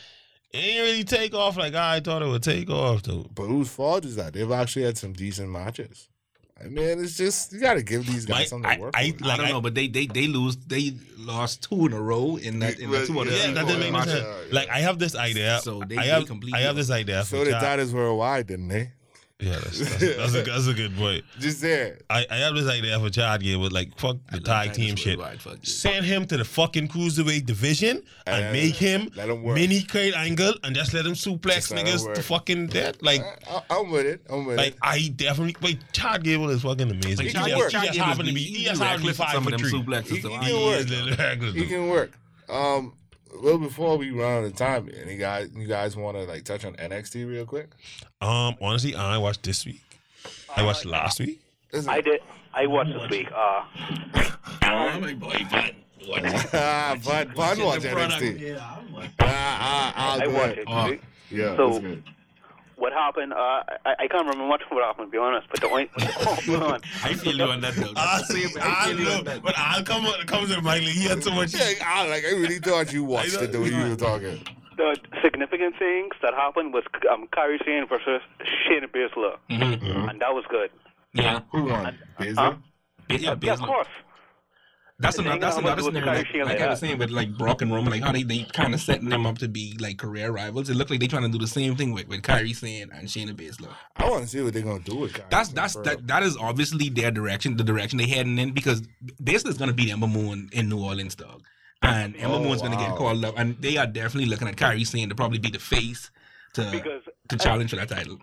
[0.51, 3.27] It ain't really take off like I thought it would take off though.
[3.36, 4.34] But whose fault is that?
[4.34, 6.09] They've actually had some decent matches.
[6.61, 8.93] I mean, it's just you got to give these guys My- something I- to work
[8.97, 9.23] I- with.
[9.23, 10.57] I like, don't I- know, but they they they lose.
[10.57, 13.67] They lost two in a row in that in Yeah, that two yeah, Yeah, that
[13.67, 14.11] didn't make no sense.
[14.11, 14.53] Yeah, yeah.
[14.55, 15.59] Like I have this idea.
[15.63, 17.23] So they- I they have completely I have this idea.
[17.23, 17.61] so for did Chad.
[17.61, 18.91] that is worldwide, didn't they?
[19.41, 21.23] Yeah, that's, that's, that's, a, that's a good point.
[21.39, 21.99] Just there.
[22.09, 25.17] I, I have this idea for Chad Gable, like fuck the tag team shit.
[25.17, 25.57] Worldwide, fuck.
[25.65, 29.55] Send him to the fucking cruiserweight division and Uh, make him let him work.
[29.55, 33.01] mini Kurt Angle and just let him suplex Just niggas to fucking death.
[33.01, 34.25] Like, I, I'm with it.
[34.29, 34.77] I'm with like it.
[34.81, 35.55] Like, I definitely.
[35.61, 37.17] Wait, Chad Gable is fucking amazing.
[37.17, 37.71] Like, he can just, work.
[37.81, 38.41] he just happened to be.
[38.43, 39.79] He just happened to be five some for of them three.
[39.81, 40.07] suplexes.
[40.07, 40.79] He- he can work.
[40.81, 42.11] He's little reckless, He can work.
[42.49, 42.93] Um,
[43.41, 46.65] well, before we run out of time, any guys, you guys want to like touch
[46.65, 47.69] on NXT real quick?
[48.21, 49.82] Um, honestly, I watched this week.
[50.55, 51.39] I watched last week.
[51.71, 52.21] Listen, I did.
[52.53, 53.30] I watched this week.
[53.34, 53.63] Uh,
[54.63, 55.73] Oh my boy, but
[56.07, 56.23] what?
[56.53, 58.39] ah, but Bun watch NXT.
[58.39, 59.23] Yeah, I'm like, Ah,
[59.61, 60.57] ah, ah, I go watched ahead.
[60.59, 60.65] it.
[60.67, 61.36] Oh.
[61.36, 62.03] Yeah, So- that's good.
[62.80, 63.34] What happened?
[63.34, 65.47] Uh, I, I can't remember much of what happened, to be honest.
[65.51, 66.82] But the only hold on.
[67.03, 67.91] I feel you on that though.
[67.95, 68.47] I That's the see.
[68.47, 69.43] same- I feel you on know, that.
[69.43, 70.82] but I'll come come to Mike.
[70.84, 71.53] He had so much.
[71.53, 74.39] Yeah, I, like I really thought you watched it the way you were talking.
[74.77, 78.21] The significant things that happened was um, Kairi Sane versus
[78.65, 80.09] Shane Baszler, Mhm.
[80.09, 80.69] and that was good.
[81.13, 81.97] Yeah, Who won?
[82.17, 82.36] Baszler?
[82.38, 82.53] Huh?
[83.09, 83.88] yeah, Yeah, of course.
[85.01, 85.39] That's another.
[85.39, 86.19] That's another with the scenario.
[86.19, 88.43] Like, Kardashian, like I was saying with like Brock and Roman, like how they, they
[88.43, 90.69] kind of setting them up to be like career rivals.
[90.69, 93.07] It looked like they trying to do the same thing with with Kairi Sane and
[93.07, 93.69] Shayna Baszler.
[93.95, 95.29] I want to see what they're gonna do with Kairi.
[95.29, 98.81] That's that's that that is obviously their direction, the direction they heading in because
[99.23, 101.43] Baszler's gonna beat Ember Moon in New Orleans, dog.
[101.81, 102.87] And Ember Oh, Moon's gonna wow.
[102.89, 105.59] get called up, and they are definitely looking at Kairi Sane to probably be the
[105.59, 106.11] face
[106.55, 108.17] to Because to challenge for that title.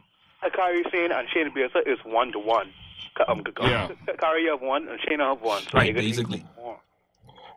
[0.45, 2.71] Kairi Sane and Shayna Baszler is one to one.
[3.29, 3.89] Um, Yeah.
[4.23, 5.63] Kairi have one and Shayna have one.
[5.63, 6.45] So Right, you get- basically.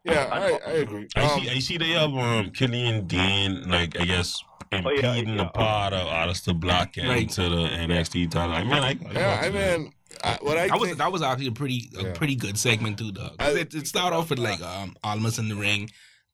[0.06, 1.08] Yeah, I, I agree.
[1.16, 1.50] I Um, see.
[1.50, 1.78] I see.
[1.78, 4.42] They have um Killian Dain, like I guess
[4.72, 5.44] Oh, yeah, impeding yeah.
[5.44, 7.30] the part of Aleister Black and Right.
[7.32, 8.56] to the NXT title.
[8.56, 9.92] I mean, I, yeah, I mean,
[10.24, 12.14] I, what I That was that was actually a pretty a Yeah.
[12.14, 13.38] pretty good segment too, dog.
[13.38, 15.90] 'Cause I- It, it started off with like um Almas in the ring,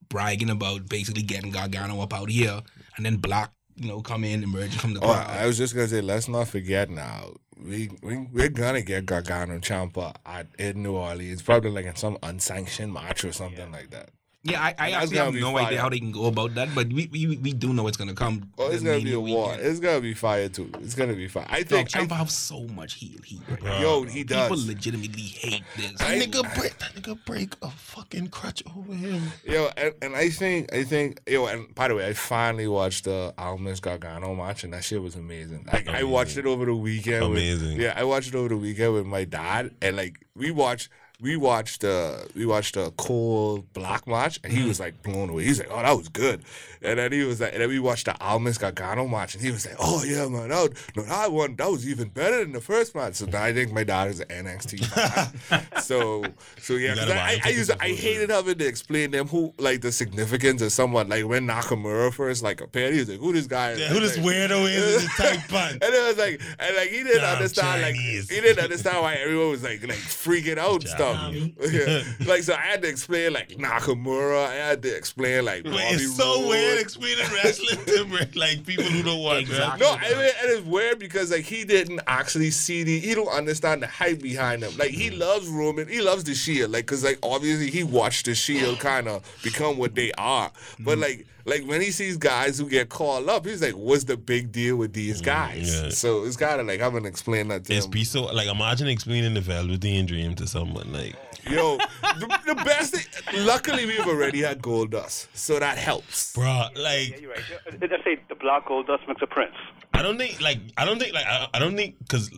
[0.09, 2.61] bragging about basically getting Gargano up out here,
[2.97, 5.30] and then Black, you know, come in emerging from the Oh, crowd.
[5.30, 7.32] I was just gonna say, let's not forget now.
[7.57, 12.17] We, we we're gonna get Gargano Ciampa at in New Orleans, probably like in some
[12.23, 14.09] unsanctioned match or something like that.
[14.46, 15.66] Yeah, I, I actually have no fire.
[15.66, 18.14] idea how they can go about that, but we we, we do know it's gonna
[18.14, 18.52] come.
[18.60, 19.48] Oh, it's gonna be a war.
[19.50, 19.66] weekend.
[19.68, 20.70] It's gonna be fire too.
[20.82, 21.48] It's gonna be fire.
[21.50, 21.89] I think.
[21.89, 23.82] Ciampa I, have so much heel heat right now.
[23.82, 24.48] Yo, he does.
[24.50, 25.93] People legitimately hate this.
[25.93, 26.78] that I- nigga break.
[26.78, 29.24] That nigga break a fucking crutch over him.
[29.46, 33.06] Yo, and, and I think I think yo, and by the way, I finally watched
[33.06, 35.68] the Almas Gargano match, and that shit was amazing.
[35.74, 37.22] Like I watched it over the weekend.
[37.30, 37.82] with- Amazing.
[37.82, 40.89] yeah, I watched it over the weekend with my dad, and like we watched.
[41.22, 44.68] We watched the we watched the Cole Black match, and he mm-hmm.
[44.68, 45.45] was like blown away.
[45.45, 46.43] He's like, "Oh, that was good,"
[46.82, 49.49] and then he was like, and then we watched the Almas Gargano match, and he
[49.49, 52.59] was like, "Oh yeah, man, that no, that one that was even better than the
[52.59, 55.61] first match." So now I think my daughter's an NXT fan.
[55.82, 56.26] so
[56.59, 59.11] so yeah, You 'cause gotta I, I, I used to, I hated having to explain
[59.11, 63.09] them who like the significance of someone like when Nakamura first like appeared, he was
[63.09, 65.80] like, "Who this guy?" is?" Yeah, who this Like- weirdo is in the tight?
[65.82, 68.30] And it was like, and like he didn't Damn understand, Chinese.
[68.30, 71.36] like he didn't understand why everyone was like, like freaking out and stuff.
[71.76, 72.03] Yeah.
[72.28, 74.47] like so, I had to explain like Nakamura.
[74.47, 75.64] I had to explain like.
[75.64, 76.49] Wait, Bobby it's so Roode.
[76.49, 79.86] weird explaining wrestling to like people who don't watch Exactly.
[79.86, 83.30] No, I mean, and it's weird because like he didn't actually see the, he don't
[83.30, 84.78] understand the hype behind him.
[84.78, 85.20] Like he mm-hmm.
[85.20, 89.08] loves Roman, he loves the Shield, like because like obviously he watched the Shield kind
[89.08, 90.51] of become what they are.
[90.80, 91.01] But mm-hmm.
[91.01, 94.52] like like when he sees guys who get called up, he's like, "What's the big
[94.52, 95.89] deal with these mm, guys?" yeah.
[95.89, 97.91] So it's kind of like I'm gonna explain that to It's him.
[97.91, 101.16] be so like imagine explaining the Velveteen Dream to someone like
[101.50, 103.46] Yo, the, the best thing.
[103.46, 106.36] Luckily, we've already had Goldust, so that helps.
[106.36, 107.43] bruh Yeah, like you're right.
[107.80, 109.56] Let's say the black Goldust makes a prince.
[109.93, 112.32] I don't think like I don't think like I, I don't think because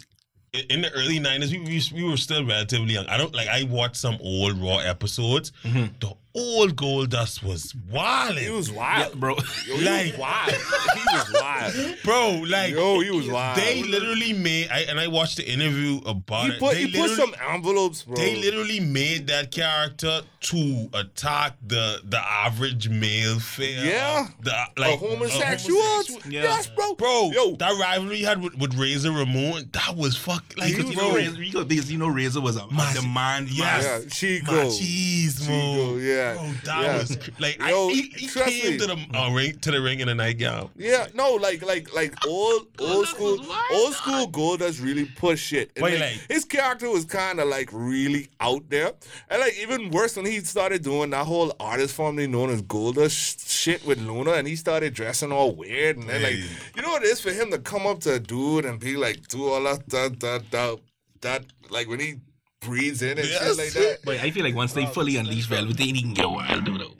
[0.69, 3.05] in the early nineties we, we we were still relatively young.
[3.07, 5.53] I don't like I watched some old Raw episodes.
[5.63, 5.95] Mm-hmm.
[6.01, 9.35] The old Goldust was wild, He was wild, bro.
[9.67, 10.51] Yo, he like- was wild.
[10.51, 11.97] He was wild.
[12.03, 12.29] bro.
[12.47, 13.57] Like Yo, he was wild.
[13.57, 16.59] they literally made I, and I watched the interview about He it.
[16.59, 18.15] put they he put some envelopes, bro.
[18.15, 23.85] They literally made that character to attack the the average male fan.
[23.85, 24.27] Yeah.
[24.41, 25.81] the a like homosexual.
[25.81, 26.43] homosexual- Yeah.
[26.43, 26.93] Yes, bro.
[26.95, 30.91] Bro, yo, that rivalry he had with, with Razor Ramon, that was fuck like Because
[30.91, 33.49] you know, Razor, you know, because you know Razor was a, a Mach- demand.
[33.49, 33.83] Yes.
[34.03, 34.51] yeah, Chico.
[34.51, 35.39] Machismo.
[35.45, 36.97] Chico, yeah, Bro, that yeah.
[36.97, 38.77] was like Yo, I, he, he trust came me.
[38.77, 40.69] to the uh, ring to the ring in a nightgown.
[40.75, 43.39] Yeah, no, like like like old old school
[43.73, 45.71] old school Goldust really push it.
[45.75, 48.91] And, Wait, like, like- his character was kind of like really out there,
[49.29, 53.49] and like even worse when he started doing that whole artist formerly known as Goldust
[53.49, 56.35] shit with Luna, and he started dressing all weird, and then like
[56.75, 58.95] you know what it is for him to come up to a dude and be
[58.95, 60.79] like do all that that that that,
[61.21, 62.15] that like when he
[62.61, 63.43] breathes in and Yes.
[63.47, 63.97] shit like that.
[64.03, 66.81] But I feel like once they fully unleash Velveteen, he can get wild, dude.
[66.81, 66.93] Though.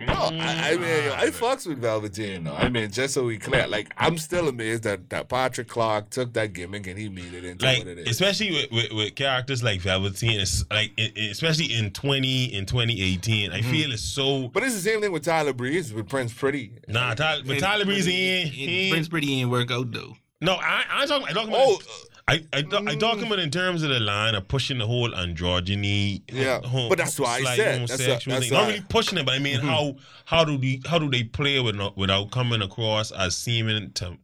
[0.00, 2.54] No, I, I mean, I fucks with Velveteen though.
[2.54, 6.32] I mean, just so we clear, like, I'm still amazed that, that Patrick Clark took
[6.34, 8.08] that gimmick and he made it into Like what it is.
[8.08, 12.66] especially with, with, with characters like Velveteen, it's like i- i- especially in twenty in
[12.66, 13.70] twenty eighteen, I mm-hmm.
[13.70, 14.48] feel it's so.
[14.48, 16.72] But it's the same thing with Tyler Breeze with Prince Pretty.
[16.88, 20.16] Nah, Tyler, but Tyler Breeze, he ain't, Prince Pretty ain't work out though.
[20.40, 21.62] No, I, I'm talking, I'm talking about.
[21.66, 21.78] Oh,
[22.26, 23.26] I I, th- I talk mm.
[23.26, 26.22] about in terms of the line of pushing the whole androgyny.
[26.32, 28.50] Uh, yeah, ho- but that's why I said, that's a- that's.
[28.50, 29.68] Not really pushing it, but I mean mm-hmm.
[29.68, 34.16] how how do they how do they play with without coming across as seeming to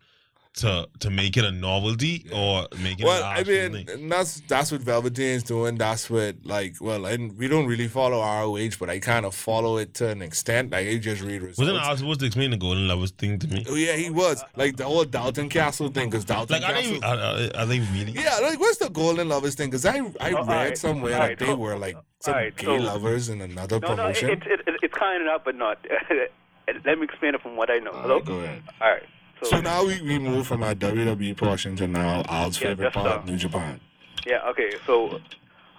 [0.53, 4.09] to to make it a novelty or make it Well, an I mean, thing?
[4.09, 5.77] that's that's what Velveteen's doing.
[5.77, 9.77] That's what like, well, and we don't really follow ROH, but I kind of follow
[9.79, 10.73] it to an extent.
[10.73, 11.59] Like, I just read results.
[11.61, 13.65] Wasn't I supposed to explain the golden lovers thing to me?
[13.69, 17.01] Oh yeah, he was like the whole Dalton Castle thing, because Dalton Like are Castle.
[17.01, 18.13] they are, are, are they really?
[18.13, 19.71] yeah, like what's the Golden Lovers thing?
[19.71, 22.67] Because I I Oh, read alright, somewhere alright, that they were like some alright, gay
[22.67, 24.31] so- lovers in another No, no, it, promotion.
[24.31, 25.79] it, it, it's kind enough, but not.
[26.85, 27.91] Let me explain it from what I know.
[27.93, 28.21] Uh, Hello.
[28.21, 28.63] go ahead.
[28.81, 29.03] All right.
[29.43, 32.93] So, So now we, we move from our WWE portion to now Al's Yeah, favorite
[32.93, 33.81] part, uh, New Japan.
[34.27, 34.71] yeah, okay.
[34.87, 35.19] So uh,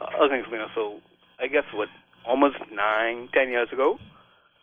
[0.06, 0.70] I was gonna explain it.
[0.76, 1.00] So
[1.40, 1.90] I guess what
[2.26, 4.00] almost nine, ten years ago,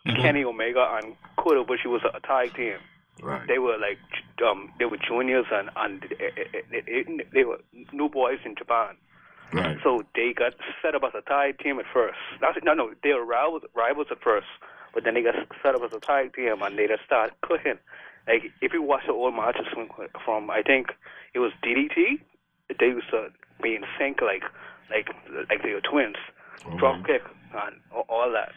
[0.06, 0.22] Mm-hmm.
[0.22, 2.76] Kenny Omega and Kota Ibushi was a tag team.
[3.20, 3.46] Right.
[3.46, 3.98] They were like
[4.46, 7.58] um they were juniors and and eh, eh, eh, they, they were
[7.92, 8.96] new boys in Japan.
[9.52, 9.76] Right.
[9.82, 12.16] So they got set up as a tag team at first.
[12.62, 14.46] No, no, they were rivals, rivals at first,
[14.94, 17.78] but then they got set up as a tag team and they just started cooking.
[18.28, 19.88] Like if you watch the old matches from,
[20.24, 20.88] from I think
[21.34, 22.20] it was DDT,
[22.78, 23.28] they used to
[23.62, 24.42] be in sync like
[24.90, 25.08] like
[25.50, 26.16] like they were twins,
[26.78, 27.22] drop kick
[27.54, 27.76] and
[28.08, 28.52] all that.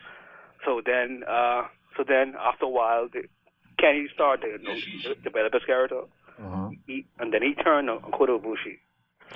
[0.66, 1.64] So then, uh,
[1.98, 3.24] so then after a while, the,
[3.80, 6.02] Kenny started you know, develop his character,
[6.40, 6.70] Uh-huh.
[6.86, 8.78] he, and then he turned on Kota Ibushi,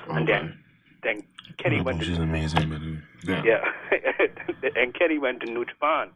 [0.10, 0.60] and then
[1.02, 1.24] then
[1.58, 3.04] Kenny went to She's amazing, man.
[3.28, 3.64] yeah.
[4.76, 6.10] and Kenny went to New Japan,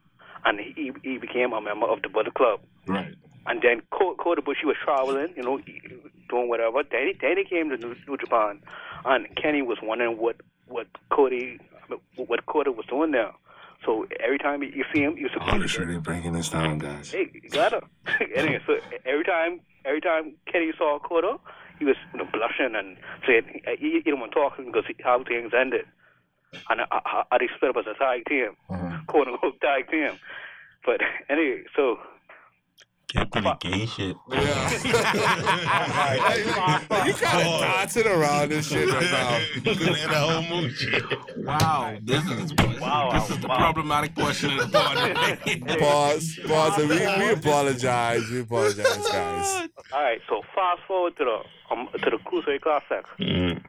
[0.45, 2.59] and he he became a member of the Bullet Club.
[2.87, 3.13] Right.
[3.45, 5.59] And then Ko- Kota Ibushi was traveling, you know,
[6.29, 6.83] doing whatever.
[6.83, 8.61] Then he, then he came to New, New Japan,
[9.05, 10.37] and Kenny was wondering what
[10.67, 11.59] what Cody
[12.15, 13.31] what Kota was doing there.
[13.85, 17.11] So every time you see him, you Oh, sure they're breaking this down, guys.
[17.11, 17.81] Hey, you gotta.
[18.35, 21.37] anyway, so every time, every time Kenny saw Kota,
[21.79, 24.95] he was you know, blushing and saying he, he didn't want to talk because he,
[25.03, 25.85] how things ended.
[26.69, 28.55] And I, I, I they split up as a tag team,
[29.07, 30.11] quote unquote tag team.
[30.85, 31.97] But anyway, so
[33.09, 34.15] Kept the gay shit.
[34.31, 34.69] Yeah.
[37.05, 39.39] you kind of dancing around this shit right now.
[39.63, 41.03] the whole movie shit.
[41.37, 43.57] Wow, this is Wow, this is the wow.
[43.57, 45.39] problematic portion of the pod.
[45.79, 46.39] Pause.
[46.45, 46.77] Pause.
[46.77, 48.29] We, we apologize.
[48.29, 49.67] We apologize, guys.
[49.91, 51.41] all right, so fast forward to the
[51.73, 53.05] um, to the Cruiserweight Classic.
[53.19, 53.63] Mm.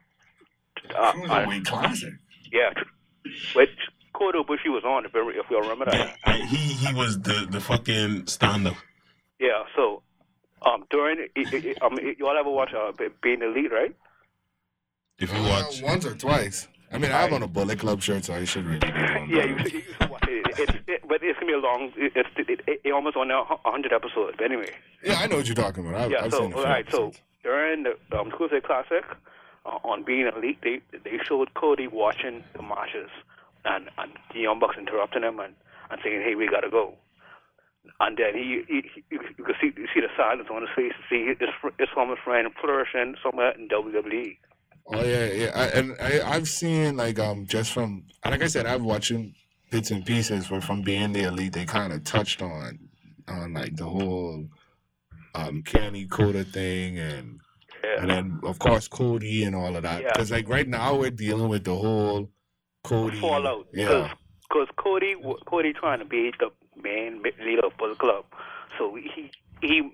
[0.95, 2.13] Uh, uh, classic.
[2.53, 2.71] Yeah,
[3.55, 3.71] which
[4.13, 6.17] Kota Ibushi was on, if you if y'all remember that.
[6.25, 8.77] I, he he was the the fucking stand up.
[9.39, 10.03] Yeah, so
[10.63, 12.93] um during it, it, it, um you all ever watch uh,
[13.23, 13.95] Being Elite, right?
[15.19, 16.67] If you watch, Uh, once or twice.
[16.93, 19.31] I mean, I have on a Bullet Club shirt, so I should really be doing
[19.31, 19.69] Yeah, you, better.
[19.69, 21.93] you, you it, it, it, but it's gonna be a long.
[21.97, 24.35] It, it, it, it, it almost on a hundred episodes.
[24.37, 24.71] But anyway,
[25.05, 26.01] Yeah, I know what you're talking about.
[26.01, 26.25] I've, yeah.
[26.25, 27.13] I've so seen the right, so
[27.45, 29.05] during the um, Tuesday Classic
[29.67, 33.11] uh, on Being Elite, they they showed Cody watching the matches
[33.65, 35.55] and and the Young Bucks interrupting him and,
[35.91, 36.95] and saying, "Hey, we gotta go."
[38.01, 40.93] And then he, he, he you could see you see the silence on his face.
[41.09, 41.49] See his
[41.79, 43.69] his former friend flourishing somewhere in.
[43.69, 44.37] WWE.
[44.93, 48.67] Oh yeah, yeah, I, and I, I've seen like um just from like I said,
[48.67, 49.35] I've watching
[49.71, 52.79] bits and pieces, but from being the elite, they kind of touched on
[53.29, 54.49] on like the whole
[55.35, 57.40] um Kenny Kota thing, and
[57.83, 58.01] Yeah.
[58.03, 60.03] and then of course Cody and all of that.
[60.03, 60.09] Yeah.
[60.13, 62.31] Because like right now we're dealing with the whole
[62.85, 63.67] Cody fallout.
[63.73, 64.13] Yeah,
[64.49, 65.15] Because Cody,
[65.47, 66.51] Cody trying to be the
[66.83, 68.25] main leader of the Club,
[68.79, 69.31] so he
[69.63, 69.91] he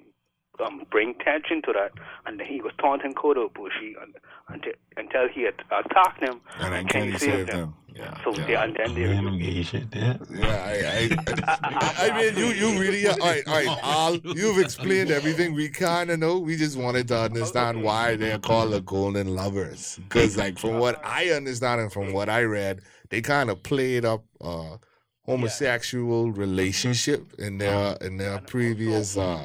[0.61, 1.93] um bring tension to that,
[2.27, 4.15] and he was taunting Kota Ibushi un-
[4.49, 7.59] until until he had attacked him, and then Kenny Kenny saved saved him.
[7.61, 7.75] him.
[7.97, 8.47] Yeah, So yeah.
[8.47, 10.19] they, and then they, random shit there.
[10.31, 15.11] Yeah, I, I, I mean, you, you really, all right, all right, Al, you've explained
[15.11, 16.39] everything we kind of know.
[16.39, 19.99] We just wanted to understand why they're called the Golden Lovers.
[20.11, 24.05] Because, like, from what I understand and from what I read, they kind of played
[24.05, 24.77] up uh,
[25.25, 29.43] homosexual relationship in their in their previous uh,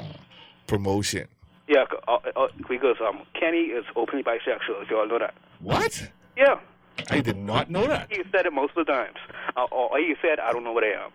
[0.75, 1.27] promotion.
[1.67, 4.81] yeah, uh, uh, because um Kenny is openly bisexual.
[4.83, 5.33] If you all know that.
[5.59, 5.93] What?
[6.37, 6.59] Yeah,
[7.09, 8.07] I did not know that.
[8.11, 9.17] he said it most of the times,
[9.57, 11.11] uh, or, or he said, "I don't know what I am."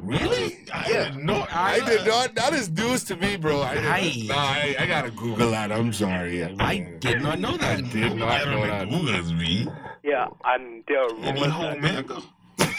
[0.00, 0.58] Really?
[0.72, 1.30] I didn't.
[1.30, 2.34] I did not.
[2.34, 3.60] That is news to me, bro.
[3.60, 5.72] I, I- did, no, I, I gotta Google that.
[5.72, 6.44] I'm sorry.
[6.44, 7.90] I, I did not know I that.
[7.90, 8.88] did not know that.
[8.90, 9.66] Google's me.
[10.04, 11.52] Yeah, and there are Any rumors.
[11.52, 12.22] home that- man?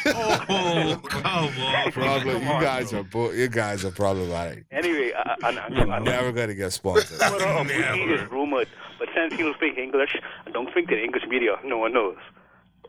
[0.05, 1.91] Oh, come on.
[1.91, 2.23] Problem.
[2.39, 2.99] Come You on, guys bro.
[2.99, 4.65] are bo- you guys are problematic.
[4.71, 7.19] Anyway, uh, and, and, You're and, never gonna get sponsored.
[7.19, 11.03] Kota Ibushi is rumored, but since he don't speak English, and don't speak to the
[11.03, 12.17] English media, no one knows.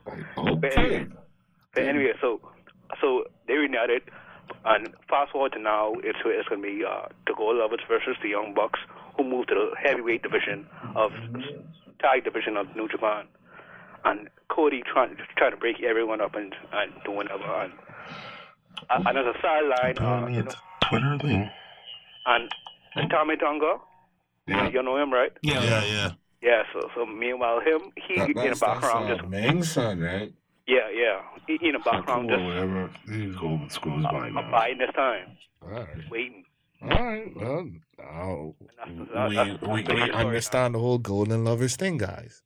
[0.05, 1.07] But anyway,
[1.75, 2.41] but anyway, so
[3.01, 4.03] so they reunited,
[4.65, 8.29] and fast forward to now, it's it's gonna be uh, the Gold Lovers versus the
[8.29, 8.81] Young Bucks,
[9.17, 11.13] who moved to the heavyweight division of
[12.01, 13.27] tag division of New Japan,
[14.05, 17.45] and Cody trying trying to break everyone up and and do whatever.
[17.45, 17.73] And,
[18.91, 20.51] and and as a sideline, uh, you know,
[20.89, 21.51] Twitter thing.
[22.27, 22.51] and
[22.95, 23.77] and Tama Tonga,
[24.47, 24.69] Yeah.
[24.69, 25.33] you know him, right?
[25.43, 25.63] Yeah.
[25.63, 26.11] Yeah, yeah.
[26.43, 26.63] Yeah.
[26.73, 30.01] So so meanwhile, him he That, in the that's, that's background uh, just Meng's son,
[30.01, 30.33] right?
[30.67, 32.91] yeah yeah he, he in the background Or just whatever.
[33.09, 34.49] These go screws by uh, now.
[34.49, 36.11] abiding his time, All right.
[36.11, 36.45] waiting.
[36.83, 37.37] All right.
[37.37, 38.55] Well, now
[38.87, 40.13] And that's, we, that's, that's we, we story.
[40.13, 42.43] understand the whole golden lovers thing, guys.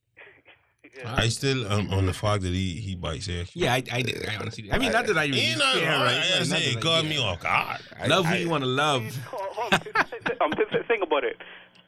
[1.04, 3.44] I still um, on the fact that he he bites here.
[3.54, 4.26] Yeah, I, I did.
[4.28, 4.72] I honestly did.
[4.72, 6.04] I mean, not that I really You know, care, right?
[6.04, 6.32] right?
[6.34, 7.08] I Not say that it I- yeah.
[7.08, 7.80] me off guard.
[8.00, 9.02] I- Love who I- you want to love.
[9.26, 9.80] Hold- hold on.
[9.80, 11.36] Th- th- th- um, th- th- think about it.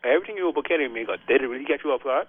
[0.04, 2.26] Everything you were Kenny Omega, did it really get you off guard?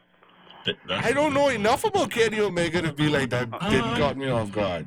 [0.89, 3.49] I don't know enough about Kenny Omega to be like that.
[3.69, 4.85] Didn't got me off guard.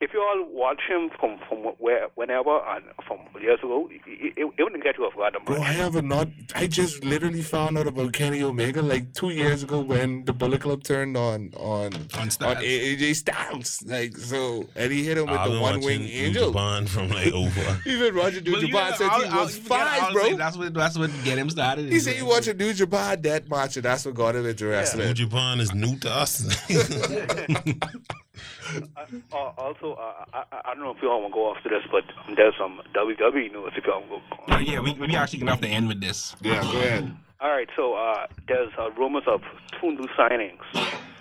[0.00, 4.00] If- If you all watch him from from where whenever and from years ago, it,
[4.06, 5.34] it, it wouldn't get you off guard.
[5.34, 6.28] that Bro, I have a not.
[6.54, 10.60] I just literally found out about Kenny Omega like two years ago when the Bullet
[10.62, 12.28] Club turned on on On on
[12.62, 13.82] AJ Styles.
[13.86, 16.52] Like so, and he hit him with I've the one wing watching angel.
[16.52, 17.80] Japan from like over.
[17.86, 20.12] Even Roger New Well, Japan know, said I'll- he I'll- was you forget, fine, I'll
[20.12, 20.36] bro.
[20.36, 21.90] That's what that's what get him started.
[21.92, 24.64] He said he watched a New Japan death match, and that's what got him into
[24.64, 25.12] New wrestling.
[25.14, 26.46] Japan is new to us.
[29.32, 31.68] Uh, also, uh, I, I I don't know if you all want to go after
[31.68, 32.04] this, but
[32.36, 34.42] there's some WWE news if you all want to go.
[34.54, 36.34] Oh, yeah, we, we actually gonna have to end with this.
[36.40, 37.16] Yeah, go ahead.
[37.40, 39.40] All right, so uh, there's uh, rumors of
[39.80, 40.58] two new signings.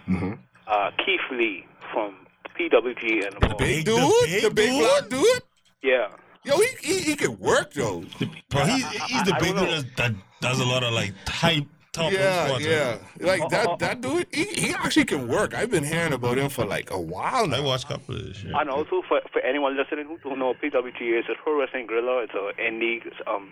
[0.07, 0.33] Mm-hmm.
[0.67, 2.15] Uh, Keith Lee from
[2.59, 4.79] PWG and The big The dude, big the big dude?
[4.79, 5.41] black dude.
[5.83, 6.07] yeah,
[6.43, 8.03] Yo, he he, he can work though.
[8.49, 10.11] Bro, he's, he's the I- I big don't dude that, that
[10.41, 11.65] does a lot of like type
[11.97, 12.97] top Yeah, yeah.
[13.19, 15.53] Like that that dude, he, he actually can work.
[15.53, 17.57] I've been hearing about him for like a while now.
[17.57, 17.65] I now.
[17.67, 18.51] watched a couple of this shit.
[18.53, 22.23] and also for for anyone listening who don't know, PWG is a pro wrestling gorilla.
[22.23, 23.51] It's a indie um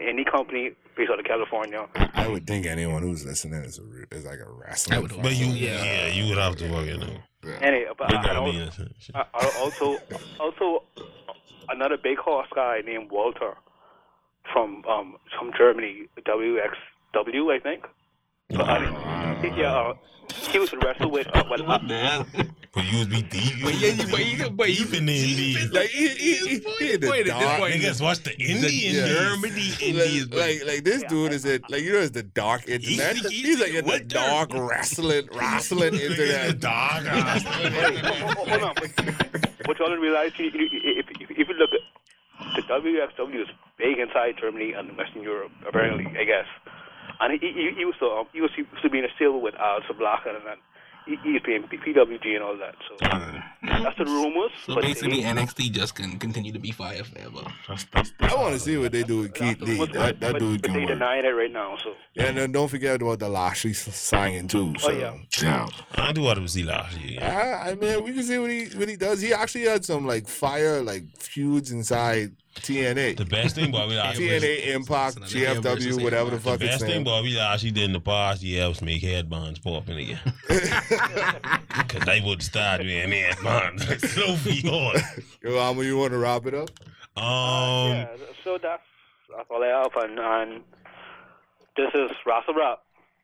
[0.00, 1.86] indie company based out of California.
[2.14, 4.96] I would think anyone who's listening is a is like a wrestling.
[4.96, 5.84] I would But you, yeah.
[5.84, 6.06] Yeah.
[6.08, 7.62] you would have to work it out.
[7.62, 8.94] Anyway, but I, I gotta don't- be innocent.
[8.98, 9.14] shit.
[9.16, 9.98] Uh, uh, also,
[10.38, 10.82] also
[11.70, 13.54] another big horse guy named Walter
[14.52, 16.06] from um from Germany,
[17.14, 17.86] WXW, I think.
[18.50, 19.94] But, uh, yeah, uh,
[20.50, 21.26] he was wrestled with.
[21.34, 22.26] Uh, well, What the hell?
[22.72, 23.54] But you was be deep.
[23.64, 25.72] But yeah, but you- but you- deep in the indies.
[25.72, 26.48] Like he, he, he,
[26.78, 27.58] he the Point at this dark.
[27.58, 27.74] point.
[27.74, 29.06] Niggas watch the Indian Yeah.
[29.08, 30.30] Germany Like, Indies.
[30.30, 33.16] like, like this dude is it like you know it's the dark internet.
[33.16, 36.60] Easy, He's easy, like in the what dark wrestling wrestling Niggas in the internet.
[36.60, 37.04] dark.
[38.38, 42.54] hold on, but, but you all realize you, you, if, if, if you look at
[42.54, 43.48] the WXW is
[43.78, 46.46] big inside Germany and Western Europe, apparently, I guess.
[47.20, 49.08] And he, he, he used to um, he was he used to be in a
[49.16, 50.56] stable with Aleister Black and then
[51.06, 52.74] he, he used to PWG and all that.
[52.88, 52.96] So
[53.82, 54.50] that's the rumors.
[54.66, 57.40] So but basically, they- NXT just can continue to be fire forever.
[58.20, 59.78] I want to see what they do with Keith Lee.
[59.78, 60.88] but, That, that but, dude but can they work.
[60.98, 61.76] denying it right now.
[61.82, 64.74] So Yeah, and then don't forget about the Lashley s- signing too.
[64.78, 65.14] So, Oh, yeah.
[65.42, 65.68] yeah.
[65.94, 67.18] I do want to see Lashley.
[67.18, 69.20] I, I mean, we can see what he what he does.
[69.20, 74.32] He actually had some like fire like feuds inside TNA, The best thing Bobby Lashley
[74.32, 76.44] was, TNA Impact, It's GFW, whatever the Impact.
[76.44, 77.04] the fuck it's best thing name.
[77.04, 80.20] Bobby Lashley did in the past year was make headbands popping again.
[80.48, 83.86] Because they would start doing headbands.
[84.12, 85.02] so slow on.
[85.42, 86.70] Yo, Alma, you want to wrap it up?
[87.16, 88.08] Um, yeah,
[88.44, 88.82] so that's
[89.36, 90.62] that's all I have, and, and
[91.76, 92.82] this is Russell Rap.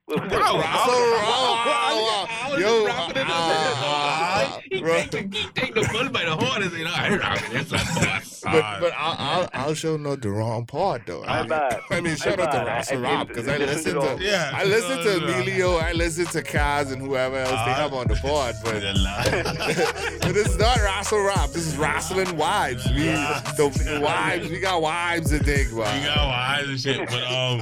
[0.08, 2.56] Wow, So, wow, wow.
[2.56, 6.90] Yo, ah, He take the, he take the bull by the horn and say, "No,
[6.94, 7.68] I rock it.
[7.68, 11.24] That's a boss." But but I'll, I'll I'll show no the wrong part though.
[11.24, 11.52] I mean.
[11.90, 12.66] I mean, shout out to bad.
[12.68, 14.22] Russell Rob because I listen listen to to.
[14.24, 15.32] Yeah, I listen to no, no.
[15.34, 18.80] Emilio, I listen to Kaz and whoever else they have on the board, but
[20.20, 21.50] but this is not Russell Rob.
[21.50, 22.88] This is wrestling wives.
[22.90, 24.48] We the wives.
[24.48, 26.04] We got wives to dig You about.
[26.04, 27.60] got wise and shit, but um,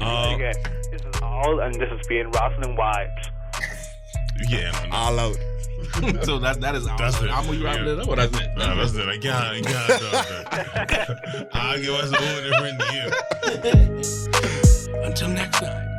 [0.00, 0.54] I,
[1.44, 3.30] all, and this is being wrestling vibes.
[4.48, 4.96] Yeah, no, no.
[4.96, 5.36] all out.
[6.24, 7.30] so that that is that's it.
[7.30, 8.08] I'm gonna wrap it up.
[8.08, 8.56] What I said.
[8.56, 9.08] Nah, that's it.
[9.08, 9.66] I got it.
[9.66, 11.48] I got it.
[11.52, 13.10] I'll give us a whole different view.
[15.04, 15.93] Until next time.